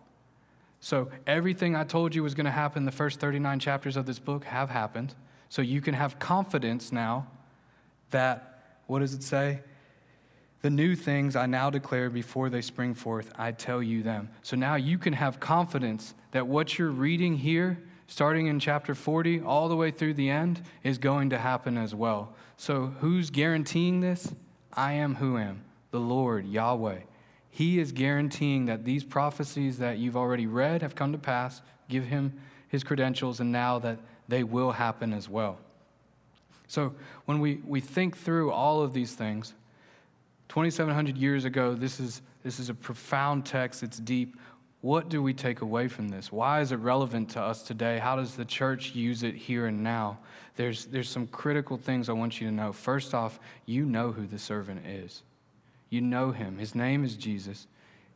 So 0.82 1.10
everything 1.26 1.76
I 1.76 1.84
told 1.84 2.14
you 2.14 2.24
was 2.24 2.36
going 2.36 2.46
to 2.46 2.52
happen 2.52 2.86
the 2.86 2.92
first 2.92 3.20
39 3.20 3.60
chapters 3.60 3.96
of 3.96 4.06
this 4.06 4.20
book 4.20 4.44
have 4.44 4.70
happened. 4.70 5.16
So 5.50 5.62
you 5.62 5.82
can 5.82 5.94
have 5.94 6.20
confidence 6.20 6.92
now 6.92 7.28
that, 8.12 8.55
what 8.88 9.00
does 9.00 9.14
it 9.14 9.24
say? 9.24 9.62
The 10.62 10.70
new 10.70 10.96
things 10.96 11.36
I 11.36 11.46
now 11.46 11.70
declare 11.70 12.10
before 12.10 12.50
they 12.50 12.62
spring 12.62 12.94
forth, 12.94 13.32
I 13.36 13.52
tell 13.52 13.84
you 13.84 14.02
them. 14.02 14.30
So 14.42 14.56
now 14.56 14.76
you 14.76 14.98
can 14.98 15.14
have 15.14 15.40
confidence 15.40 16.16
that 16.32 16.48
what 16.48 16.80
you're 16.80 16.90
reading 16.90 17.38
here, 17.38 17.84
starting 18.08 18.48
in 18.48 18.60
chapter 18.60 18.96
40 18.96 19.42
all 19.42 19.70
the 19.70 19.76
way 19.76 19.92
through 19.92 20.16
the 20.16 20.30
end, 20.30 20.62
is 20.84 20.98
going 20.98 21.30
to 21.30 21.38
happen 21.38 21.78
as 21.78 21.94
well. 21.94 22.34
So 22.58 22.88
who's 23.00 23.30
guaranteeing 23.30 24.00
this? 24.00 24.34
I 24.74 24.94
am 24.94 25.16
who 25.16 25.38
am, 25.38 25.64
the 25.92 26.00
Lord, 26.00 26.48
Yahweh. 26.48 27.02
He 27.50 27.80
is 27.80 27.92
guaranteeing 27.92 28.66
that 28.66 28.84
these 28.84 29.04
prophecies 29.04 29.78
that 29.78 29.98
you've 29.98 30.18
already 30.18 30.48
read 30.48 30.82
have 30.82 30.96
come 30.96 31.12
to 31.12 31.18
pass. 31.18 31.62
Give 31.88 32.06
him 32.06 32.34
his 32.68 32.84
credentials, 32.84 33.40
and 33.40 33.52
now 33.52 33.80
that 33.80 34.00
they 34.28 34.44
will 34.44 34.72
happen 34.72 35.14
as 35.14 35.30
well. 35.30 35.60
So 36.68 36.94
when 37.26 37.40
we, 37.40 37.62
we 37.66 37.80
think 37.80 38.18
through 38.18 38.52
all 38.52 38.82
of 38.82 38.94
these 38.94 39.14
things, 39.14 39.54
2,700 40.50 41.18
years 41.18 41.46
ago, 41.46 41.74
this 41.74 42.00
is, 42.00 42.22
this 42.44 42.60
is 42.60 42.70
a 42.70 42.74
profound 42.74 43.46
text, 43.46 43.84
it's 43.84 43.98
deep. 43.98 44.38
What 44.82 45.10
do 45.10 45.22
we 45.24 45.34
take 45.34 45.62
away 45.62 45.88
from 45.88 46.10
this? 46.10 46.32
Why 46.32 46.62
is 46.62 46.72
it 46.72 46.76
relevant 46.76 47.30
to 47.32 47.42
us 47.42 47.64
today? 47.64 47.98
How 47.98 48.16
does 48.16 48.36
the 48.36 48.46
church 48.46 48.94
use 48.94 49.24
it 49.24 49.34
here 49.34 49.66
and 49.66 49.84
now? 49.84 50.20
There's, 50.56 50.86
there's 50.86 51.10
some 51.10 51.28
critical 51.28 51.76
things 51.76 52.08
I 52.08 52.14
want 52.14 52.40
you 52.40 52.48
to 52.48 52.54
know. 52.54 52.72
First 52.72 53.14
off, 53.14 53.40
you 53.66 53.86
know 53.86 54.12
who 54.12 54.28
the 54.28 54.38
servant 54.38 54.86
is. 54.86 55.24
You 55.90 56.02
know 56.02 56.32
him. 56.32 56.60
His 56.60 56.76
name 56.76 57.04
is 57.04 57.16
Jesus. 57.16 57.68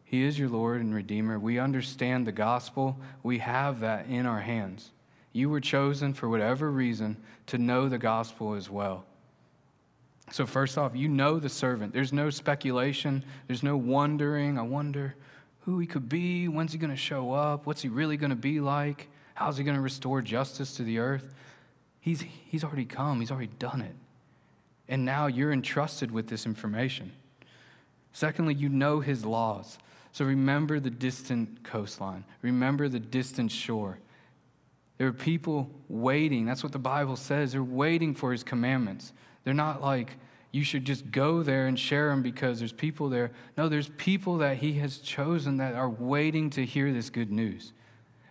He 0.04 0.24
is 0.24 0.40
your 0.40 0.50
Lord 0.50 0.82
and 0.82 0.94
Redeemer. 0.94 1.40
We 1.40 1.60
understand 1.60 2.26
the 2.26 2.32
gospel. 2.32 2.98
We 3.24 3.40
have 3.40 3.80
that 3.82 4.08
in 4.08 4.26
our 4.26 4.42
hands. 4.42 4.92
You 5.32 5.50
were 5.50 5.62
chosen 5.62 6.14
for 6.14 6.28
whatever 6.28 6.72
reason 6.72 7.18
to 7.48 7.58
know 7.58 7.88
the 7.88 7.98
gospel 7.98 8.54
as 8.54 8.70
well. 8.70 9.06
So, 10.32 10.46
first 10.46 10.78
off, 10.78 10.96
you 10.96 11.08
know 11.08 11.40
the 11.40 11.50
servant. 11.50 11.94
There's 11.94 12.14
no 12.14 12.30
speculation, 12.30 13.24
there's 13.48 13.64
no 13.64 13.78
wondering. 13.78 14.60
I 14.60 14.62
wonder 14.62 15.16
who 15.62 15.80
he 15.80 15.88
could 15.88 16.08
be. 16.08 16.48
When's 16.48 16.72
he 16.72 16.78
going 16.78 16.92
to 16.92 16.96
show 16.96 17.32
up? 17.32 17.66
What's 17.66 17.82
he 17.82 17.90
really 17.90 18.18
going 18.18 18.30
to 18.30 18.36
be 18.36 18.60
like? 18.60 19.10
How's 19.34 19.58
he 19.58 19.64
going 19.64 19.76
to 19.76 19.82
restore 19.82 20.22
justice 20.22 20.76
to 20.76 20.84
the 20.84 21.00
earth? 21.00 21.34
He's, 22.00 22.22
he's 22.22 22.64
already 22.64 22.86
come, 22.86 23.20
he's 23.20 23.32
already 23.32 23.52
done 23.60 23.82
it. 23.82 23.96
And 24.88 25.06
now 25.06 25.28
you're 25.28 25.52
entrusted 25.52 26.12
with 26.12 26.28
this 26.28 26.46
information. 26.46 27.12
Secondly, 28.14 28.54
you 28.54 28.70
know 28.70 29.00
his 29.00 29.26
laws. 29.26 29.78
So 30.12 30.26
remember 30.26 30.80
the 30.80 30.90
distant 30.90 31.64
coastline, 31.64 32.24
remember 32.42 32.90
the 32.90 33.00
distant 33.00 33.52
shore. 33.52 34.00
There 35.00 35.08
are 35.08 35.14
people 35.14 35.72
waiting. 35.88 36.46
That's 36.46 36.62
what 36.62 36.74
the 36.74 36.78
Bible 36.78 37.16
says. 37.16 37.54
They're 37.54 37.64
waiting 37.64 38.14
for 38.14 38.34
his 38.34 38.44
commandments. 38.44 39.14
They're 39.44 39.54
not 39.54 39.82
like, 39.82 40.18
you 40.52 40.64
should 40.64 40.84
just 40.84 41.10
go 41.10 41.42
there 41.42 41.68
and 41.68 41.80
share 41.80 42.10
them 42.10 42.22
because 42.22 42.60
there's 42.60 42.74
people 42.74 43.08
there. 43.08 43.32
No, 43.58 43.70
there's 43.70 43.90
people 43.98 44.40
that 44.40 44.58
he 44.58 44.74
has 44.74 44.98
chosen 44.98 45.58
that 45.58 45.74
are 45.74 45.90
waiting 45.90 46.50
to 46.52 46.66
hear 46.66 46.92
this 46.92 47.10
good 47.10 47.32
news. 47.32 47.72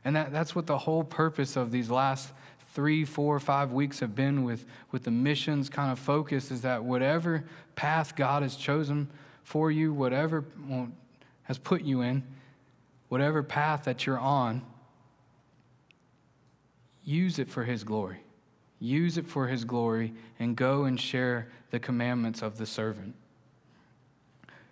And 0.04 0.14
that, 0.14 0.30
that's 0.30 0.54
what 0.54 0.66
the 0.66 0.76
whole 0.76 1.04
purpose 1.04 1.56
of 1.56 1.70
these 1.70 1.90
last 1.90 2.32
three, 2.74 3.04
four, 3.04 3.40
five 3.40 3.72
weeks 3.72 4.00
have 4.00 4.14
been 4.14 4.44
with, 4.44 4.66
with 4.90 5.04
the 5.04 5.10
missions 5.10 5.70
kind 5.70 5.90
of 5.90 5.98
focus 5.98 6.50
is 6.50 6.60
that 6.62 6.84
whatever 6.84 7.44
path 7.76 8.14
God 8.14 8.42
has 8.42 8.56
chosen 8.56 9.08
for 9.42 9.70
you, 9.70 9.94
whatever 9.94 10.44
has 11.44 11.56
put 11.56 11.82
you 11.82 12.02
in, 12.02 12.22
whatever 13.08 13.42
path 13.42 13.84
that 13.84 14.04
you're 14.04 14.18
on, 14.18 14.66
use 17.08 17.38
it 17.38 17.48
for 17.48 17.64
His 17.64 17.84
glory. 17.84 18.18
Use 18.78 19.16
it 19.16 19.26
for 19.26 19.48
His 19.48 19.64
glory 19.64 20.12
and 20.38 20.54
go 20.54 20.84
and 20.84 21.00
share 21.00 21.48
the 21.70 21.80
commandments 21.80 22.42
of 22.42 22.58
the 22.58 22.66
servant. 22.66 23.14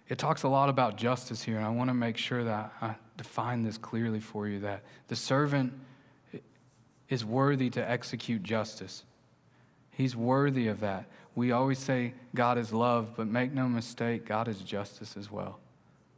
It 0.08 0.18
talks 0.18 0.42
a 0.44 0.48
lot 0.48 0.68
about 0.68 0.96
justice 0.96 1.42
here, 1.42 1.56
and 1.56 1.64
I 1.64 1.70
want 1.70 1.88
to 1.88 1.94
make 1.94 2.16
sure 2.16 2.44
that 2.44 2.72
I 2.80 2.94
define 3.16 3.62
this 3.62 3.78
clearly 3.78 4.20
for 4.20 4.46
you 4.46 4.60
that 4.60 4.82
the 5.08 5.16
servant 5.16 5.72
is 7.08 7.24
worthy 7.24 7.70
to 7.70 7.90
execute 7.90 8.42
justice. 8.42 9.04
He's 9.90 10.14
worthy 10.14 10.68
of 10.68 10.80
that. 10.80 11.06
We 11.34 11.52
always 11.52 11.78
say 11.78 12.14
God 12.34 12.58
is 12.58 12.72
love, 12.72 13.14
but 13.16 13.26
make 13.26 13.52
no 13.52 13.68
mistake, 13.68 14.26
God 14.26 14.46
is 14.46 14.60
justice 14.60 15.16
as 15.16 15.30
well. 15.30 15.58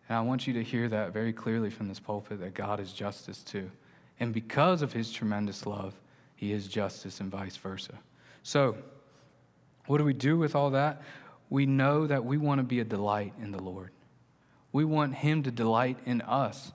And 0.08 0.18
I 0.18 0.20
want 0.22 0.46
you 0.46 0.52
to 0.54 0.62
hear 0.62 0.88
that 0.88 1.12
very 1.12 1.32
clearly 1.32 1.70
from 1.70 1.88
this 1.88 2.00
pulpit 2.00 2.40
that 2.40 2.54
God 2.54 2.80
is 2.80 2.92
justice 2.92 3.42
too. 3.42 3.70
And 4.20 4.34
because 4.34 4.82
of 4.82 4.92
his 4.92 5.12
tremendous 5.12 5.64
love, 5.64 5.94
he 6.38 6.52
is 6.52 6.68
justice 6.68 7.18
and 7.18 7.30
vice 7.30 7.56
versa. 7.56 7.94
So, 8.44 8.76
what 9.86 9.98
do 9.98 10.04
we 10.04 10.12
do 10.12 10.38
with 10.38 10.54
all 10.54 10.70
that? 10.70 11.02
We 11.50 11.66
know 11.66 12.06
that 12.06 12.24
we 12.24 12.36
want 12.36 12.60
to 12.60 12.62
be 12.62 12.78
a 12.78 12.84
delight 12.84 13.32
in 13.42 13.50
the 13.50 13.60
Lord. 13.60 13.90
We 14.70 14.84
want 14.84 15.16
him 15.16 15.42
to 15.42 15.50
delight 15.50 15.98
in 16.06 16.20
us. 16.22 16.72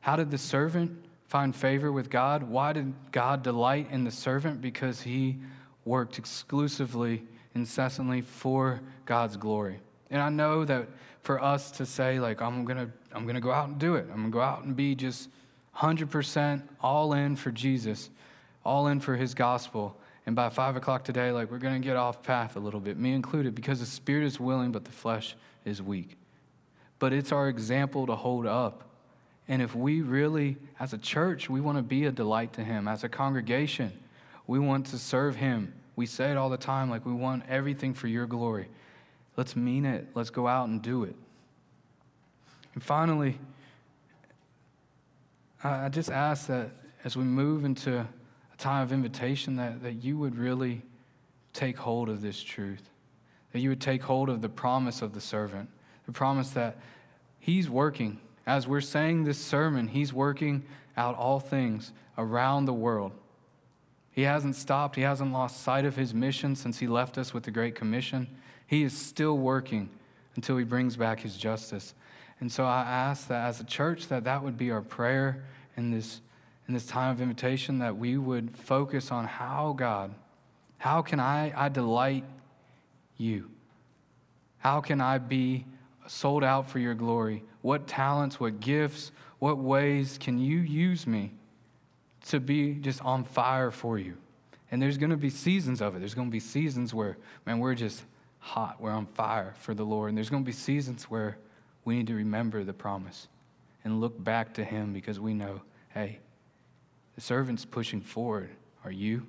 How 0.00 0.16
did 0.16 0.30
the 0.30 0.36
servant 0.36 1.04
find 1.26 1.56
favor 1.56 1.90
with 1.90 2.10
God? 2.10 2.42
Why 2.42 2.74
did 2.74 2.92
God 3.12 3.42
delight 3.42 3.88
in 3.90 4.04
the 4.04 4.10
servant? 4.10 4.60
Because 4.60 5.00
he 5.00 5.38
worked 5.86 6.18
exclusively 6.18 7.22
incessantly 7.54 8.20
for 8.20 8.80
God's 9.06 9.38
glory. 9.38 9.80
And 10.10 10.20
I 10.20 10.28
know 10.28 10.64
that 10.66 10.88
for 11.22 11.42
us 11.42 11.70
to 11.72 11.86
say, 11.86 12.20
like, 12.20 12.42
I'm 12.42 12.64
going 12.64 12.78
to 12.78 12.92
I'm 13.14 13.26
to 13.26 13.40
go 13.40 13.52
out 13.52 13.68
and 13.68 13.78
do 13.78 13.94
it, 13.94 14.06
I'm 14.10 14.16
going 14.16 14.24
to 14.24 14.30
go 14.30 14.40
out 14.40 14.64
and 14.64 14.74
be 14.74 14.94
just 14.94 15.28
100% 15.76 16.62
all 16.80 17.12
in 17.12 17.36
for 17.36 17.50
Jesus, 17.50 18.10
all 18.64 18.86
in 18.88 19.00
for 19.00 19.16
his 19.16 19.34
gospel. 19.34 19.96
And 20.26 20.36
by 20.36 20.50
five 20.50 20.76
o'clock 20.76 21.04
today, 21.04 21.32
like, 21.32 21.50
we're 21.50 21.58
going 21.58 21.80
to 21.80 21.86
get 21.86 21.96
off 21.96 22.22
path 22.22 22.56
a 22.56 22.60
little 22.60 22.80
bit, 22.80 22.96
me 22.96 23.12
included, 23.12 23.54
because 23.54 23.80
the 23.80 23.86
spirit 23.86 24.24
is 24.24 24.38
willing, 24.38 24.72
but 24.72 24.84
the 24.84 24.92
flesh 24.92 25.34
is 25.64 25.82
weak. 25.82 26.16
But 26.98 27.12
it's 27.12 27.32
our 27.32 27.48
example 27.48 28.06
to 28.06 28.14
hold 28.14 28.46
up. 28.46 28.88
And 29.48 29.60
if 29.60 29.74
we 29.74 30.00
really, 30.00 30.56
as 30.78 30.92
a 30.92 30.98
church, 30.98 31.50
we 31.50 31.60
want 31.60 31.76
to 31.76 31.82
be 31.82 32.04
a 32.04 32.12
delight 32.12 32.52
to 32.52 32.62
him, 32.62 32.86
as 32.86 33.02
a 33.02 33.08
congregation, 33.08 33.92
We 34.46 34.58
want 34.58 34.86
to 34.86 34.98
serve 34.98 35.36
Him. 35.36 35.72
We 35.96 36.06
say 36.06 36.30
it 36.30 36.36
all 36.36 36.50
the 36.50 36.56
time 36.56 36.90
like 36.90 37.04
we 37.06 37.12
want 37.12 37.44
everything 37.48 37.94
for 37.94 38.08
your 38.08 38.26
glory. 38.26 38.68
Let's 39.36 39.56
mean 39.56 39.84
it. 39.84 40.08
Let's 40.14 40.30
go 40.30 40.46
out 40.46 40.68
and 40.68 40.82
do 40.82 41.04
it. 41.04 41.14
And 42.74 42.82
finally, 42.82 43.38
I 45.62 45.88
just 45.88 46.10
ask 46.10 46.48
that 46.48 46.70
as 47.04 47.16
we 47.16 47.24
move 47.24 47.64
into 47.64 48.06
time 48.62 48.82
of 48.82 48.92
invitation, 48.92 49.56
that, 49.56 49.82
that 49.82 50.04
you 50.04 50.16
would 50.16 50.38
really 50.38 50.82
take 51.52 51.76
hold 51.76 52.08
of 52.08 52.22
this 52.22 52.42
truth, 52.42 52.88
that 53.52 53.60
you 53.60 53.68
would 53.68 53.80
take 53.80 54.02
hold 54.02 54.28
of 54.28 54.40
the 54.40 54.48
promise 54.48 55.02
of 55.02 55.12
the 55.12 55.20
servant, 55.20 55.68
the 56.06 56.12
promise 56.12 56.50
that 56.50 56.78
He's 57.38 57.68
working. 57.68 58.20
As 58.46 58.66
we're 58.66 58.80
saying 58.80 59.24
this 59.24 59.38
sermon, 59.38 59.88
He's 59.88 60.12
working 60.12 60.62
out 60.96 61.16
all 61.16 61.40
things 61.40 61.92
around 62.16 62.64
the 62.64 62.72
world. 62.72 63.12
He 64.12 64.22
hasn't 64.22 64.56
stopped, 64.56 64.96
He 64.96 65.02
hasn't 65.02 65.32
lost 65.32 65.62
sight 65.62 65.84
of 65.84 65.96
His 65.96 66.14
mission 66.14 66.54
since 66.54 66.78
He 66.78 66.86
left 66.86 67.18
us 67.18 67.34
with 67.34 67.42
the 67.42 67.50
Great 67.50 67.74
Commission. 67.74 68.28
He 68.66 68.82
is 68.84 68.96
still 68.96 69.36
working 69.36 69.90
until 70.36 70.56
He 70.56 70.64
brings 70.64 70.96
back 70.96 71.20
His 71.20 71.36
justice. 71.36 71.94
And 72.40 72.50
so 72.50 72.64
I 72.64 72.82
ask 72.82 73.28
that 73.28 73.46
as 73.46 73.60
a 73.60 73.64
church 73.64 74.08
that 74.08 74.24
that 74.24 74.42
would 74.42 74.56
be 74.56 74.70
our 74.70 74.80
prayer 74.80 75.44
in 75.76 75.90
this, 75.90 76.20
in 76.68 76.74
this 76.74 76.86
time 76.86 77.10
of 77.10 77.20
invitation, 77.20 77.78
that 77.78 77.96
we 77.96 78.16
would 78.16 78.50
focus 78.56 79.10
on 79.10 79.26
how, 79.26 79.74
God, 79.76 80.14
how 80.78 81.02
can 81.02 81.20
I, 81.20 81.52
I 81.56 81.68
delight 81.68 82.24
you? 83.16 83.50
How 84.58 84.80
can 84.80 85.00
I 85.00 85.18
be 85.18 85.64
sold 86.06 86.44
out 86.44 86.68
for 86.68 86.78
your 86.78 86.94
glory? 86.94 87.42
What 87.62 87.86
talents, 87.86 88.38
what 88.38 88.60
gifts, 88.60 89.12
what 89.38 89.58
ways 89.58 90.18
can 90.20 90.38
you 90.38 90.58
use 90.58 91.06
me 91.06 91.32
to 92.26 92.38
be 92.40 92.74
just 92.74 93.00
on 93.02 93.24
fire 93.24 93.70
for 93.70 93.98
you? 93.98 94.16
And 94.70 94.80
there's 94.80 94.98
going 94.98 95.10
to 95.10 95.16
be 95.16 95.30
seasons 95.30 95.82
of 95.82 95.94
it. 95.94 95.98
There's 95.98 96.14
going 96.14 96.28
to 96.28 96.32
be 96.32 96.40
seasons 96.40 96.94
where, 96.94 97.18
man, 97.44 97.58
we're 97.58 97.74
just 97.74 98.04
hot. 98.38 98.80
We're 98.80 98.92
on 98.92 99.06
fire 99.06 99.54
for 99.58 99.74
the 99.74 99.84
Lord. 99.84 100.08
And 100.08 100.16
there's 100.16 100.30
going 100.30 100.42
to 100.42 100.46
be 100.46 100.52
seasons 100.52 101.04
where 101.04 101.36
we 101.84 101.96
need 101.96 102.06
to 102.06 102.14
remember 102.14 102.64
the 102.64 102.72
promise 102.72 103.28
and 103.84 104.00
look 104.00 104.22
back 104.22 104.54
to 104.54 104.64
Him 104.64 104.92
because 104.92 105.20
we 105.20 105.34
know, 105.34 105.60
hey, 105.90 106.20
the 107.14 107.20
servant's 107.20 107.64
pushing 107.64 108.00
forward. 108.00 108.50
Are 108.84 108.90
you? 108.90 109.26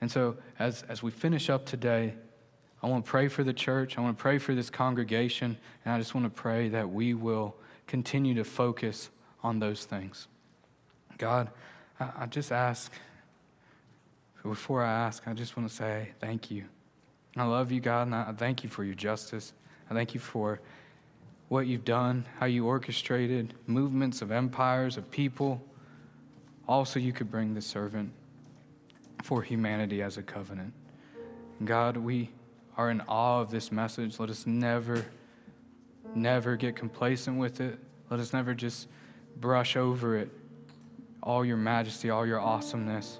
And 0.00 0.10
so, 0.10 0.36
as, 0.58 0.84
as 0.88 1.02
we 1.02 1.10
finish 1.10 1.50
up 1.50 1.66
today, 1.66 2.14
I 2.82 2.86
want 2.86 3.04
to 3.04 3.10
pray 3.10 3.28
for 3.28 3.42
the 3.42 3.52
church. 3.52 3.98
I 3.98 4.00
want 4.00 4.16
to 4.16 4.22
pray 4.22 4.38
for 4.38 4.54
this 4.54 4.70
congregation. 4.70 5.58
And 5.84 5.94
I 5.94 5.98
just 5.98 6.14
want 6.14 6.26
to 6.26 6.30
pray 6.30 6.68
that 6.68 6.90
we 6.90 7.14
will 7.14 7.56
continue 7.86 8.34
to 8.34 8.44
focus 8.44 9.10
on 9.42 9.58
those 9.58 9.84
things. 9.84 10.28
God, 11.18 11.50
I, 11.98 12.10
I 12.20 12.26
just 12.26 12.52
ask, 12.52 12.92
before 14.42 14.82
I 14.84 14.92
ask, 14.92 15.26
I 15.26 15.32
just 15.32 15.56
want 15.56 15.68
to 15.68 15.74
say 15.74 16.10
thank 16.20 16.50
you. 16.50 16.64
I 17.36 17.44
love 17.44 17.70
you, 17.72 17.80
God, 17.80 18.06
and 18.06 18.14
I 18.14 18.32
thank 18.36 18.62
you 18.62 18.70
for 18.70 18.84
your 18.84 18.94
justice. 18.94 19.52
I 19.90 19.94
thank 19.94 20.14
you 20.14 20.20
for 20.20 20.60
what 21.48 21.66
you've 21.66 21.84
done, 21.84 22.26
how 22.38 22.46
you 22.46 22.66
orchestrated 22.66 23.54
movements 23.66 24.22
of 24.22 24.30
empires, 24.30 24.96
of 24.96 25.10
people. 25.10 25.62
Also, 26.68 27.00
you 27.00 27.12
could 27.12 27.30
bring 27.30 27.54
the 27.54 27.62
servant 27.62 28.12
for 29.22 29.42
humanity 29.42 30.02
as 30.02 30.18
a 30.18 30.22
covenant. 30.22 30.72
God, 31.64 31.96
we 31.96 32.30
are 32.76 32.90
in 32.90 33.00
awe 33.08 33.40
of 33.40 33.50
this 33.50 33.72
message. 33.72 34.20
Let 34.20 34.28
us 34.30 34.46
never, 34.46 35.06
never 36.14 36.56
get 36.56 36.76
complacent 36.76 37.38
with 37.38 37.60
it. 37.60 37.78
Let 38.10 38.20
us 38.20 38.32
never 38.32 38.54
just 38.54 38.86
brush 39.40 39.76
over 39.76 40.16
it. 40.16 40.30
All 41.22 41.44
your 41.44 41.56
majesty, 41.56 42.10
all 42.10 42.26
your 42.26 42.40
awesomeness. 42.40 43.18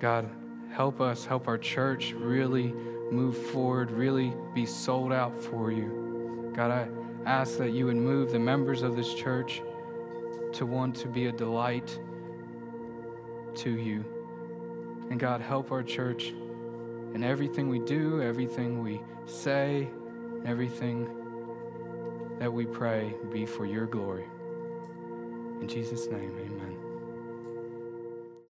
God, 0.00 0.28
help 0.72 1.00
us, 1.00 1.24
help 1.24 1.46
our 1.46 1.58
church 1.58 2.12
really 2.12 2.72
move 3.10 3.36
forward, 3.36 3.90
really 3.90 4.32
be 4.54 4.66
sold 4.66 5.12
out 5.12 5.36
for 5.36 5.70
you. 5.70 6.52
God, 6.54 6.70
I 6.70 6.88
ask 7.26 7.58
that 7.58 7.70
you 7.70 7.86
would 7.86 7.96
move 7.96 8.32
the 8.32 8.38
members 8.38 8.82
of 8.82 8.96
this 8.96 9.14
church 9.14 9.62
to 10.52 10.66
want 10.66 10.96
to 10.96 11.08
be 11.08 11.26
a 11.26 11.32
delight 11.32 11.98
to 13.56 13.70
you. 13.70 14.04
And 15.10 15.18
God, 15.18 15.40
help 15.40 15.72
our 15.72 15.82
church 15.82 16.32
in 17.14 17.24
everything 17.24 17.68
we 17.68 17.80
do, 17.80 18.22
everything 18.22 18.82
we 18.82 19.00
say, 19.26 19.88
everything 20.44 21.08
that 22.38 22.52
we 22.52 22.64
pray 22.64 23.12
be 23.32 23.44
for 23.44 23.66
your 23.66 23.86
glory. 23.86 24.26
In 25.60 25.68
Jesus' 25.68 26.06
name, 26.06 26.34
amen. 26.38 26.59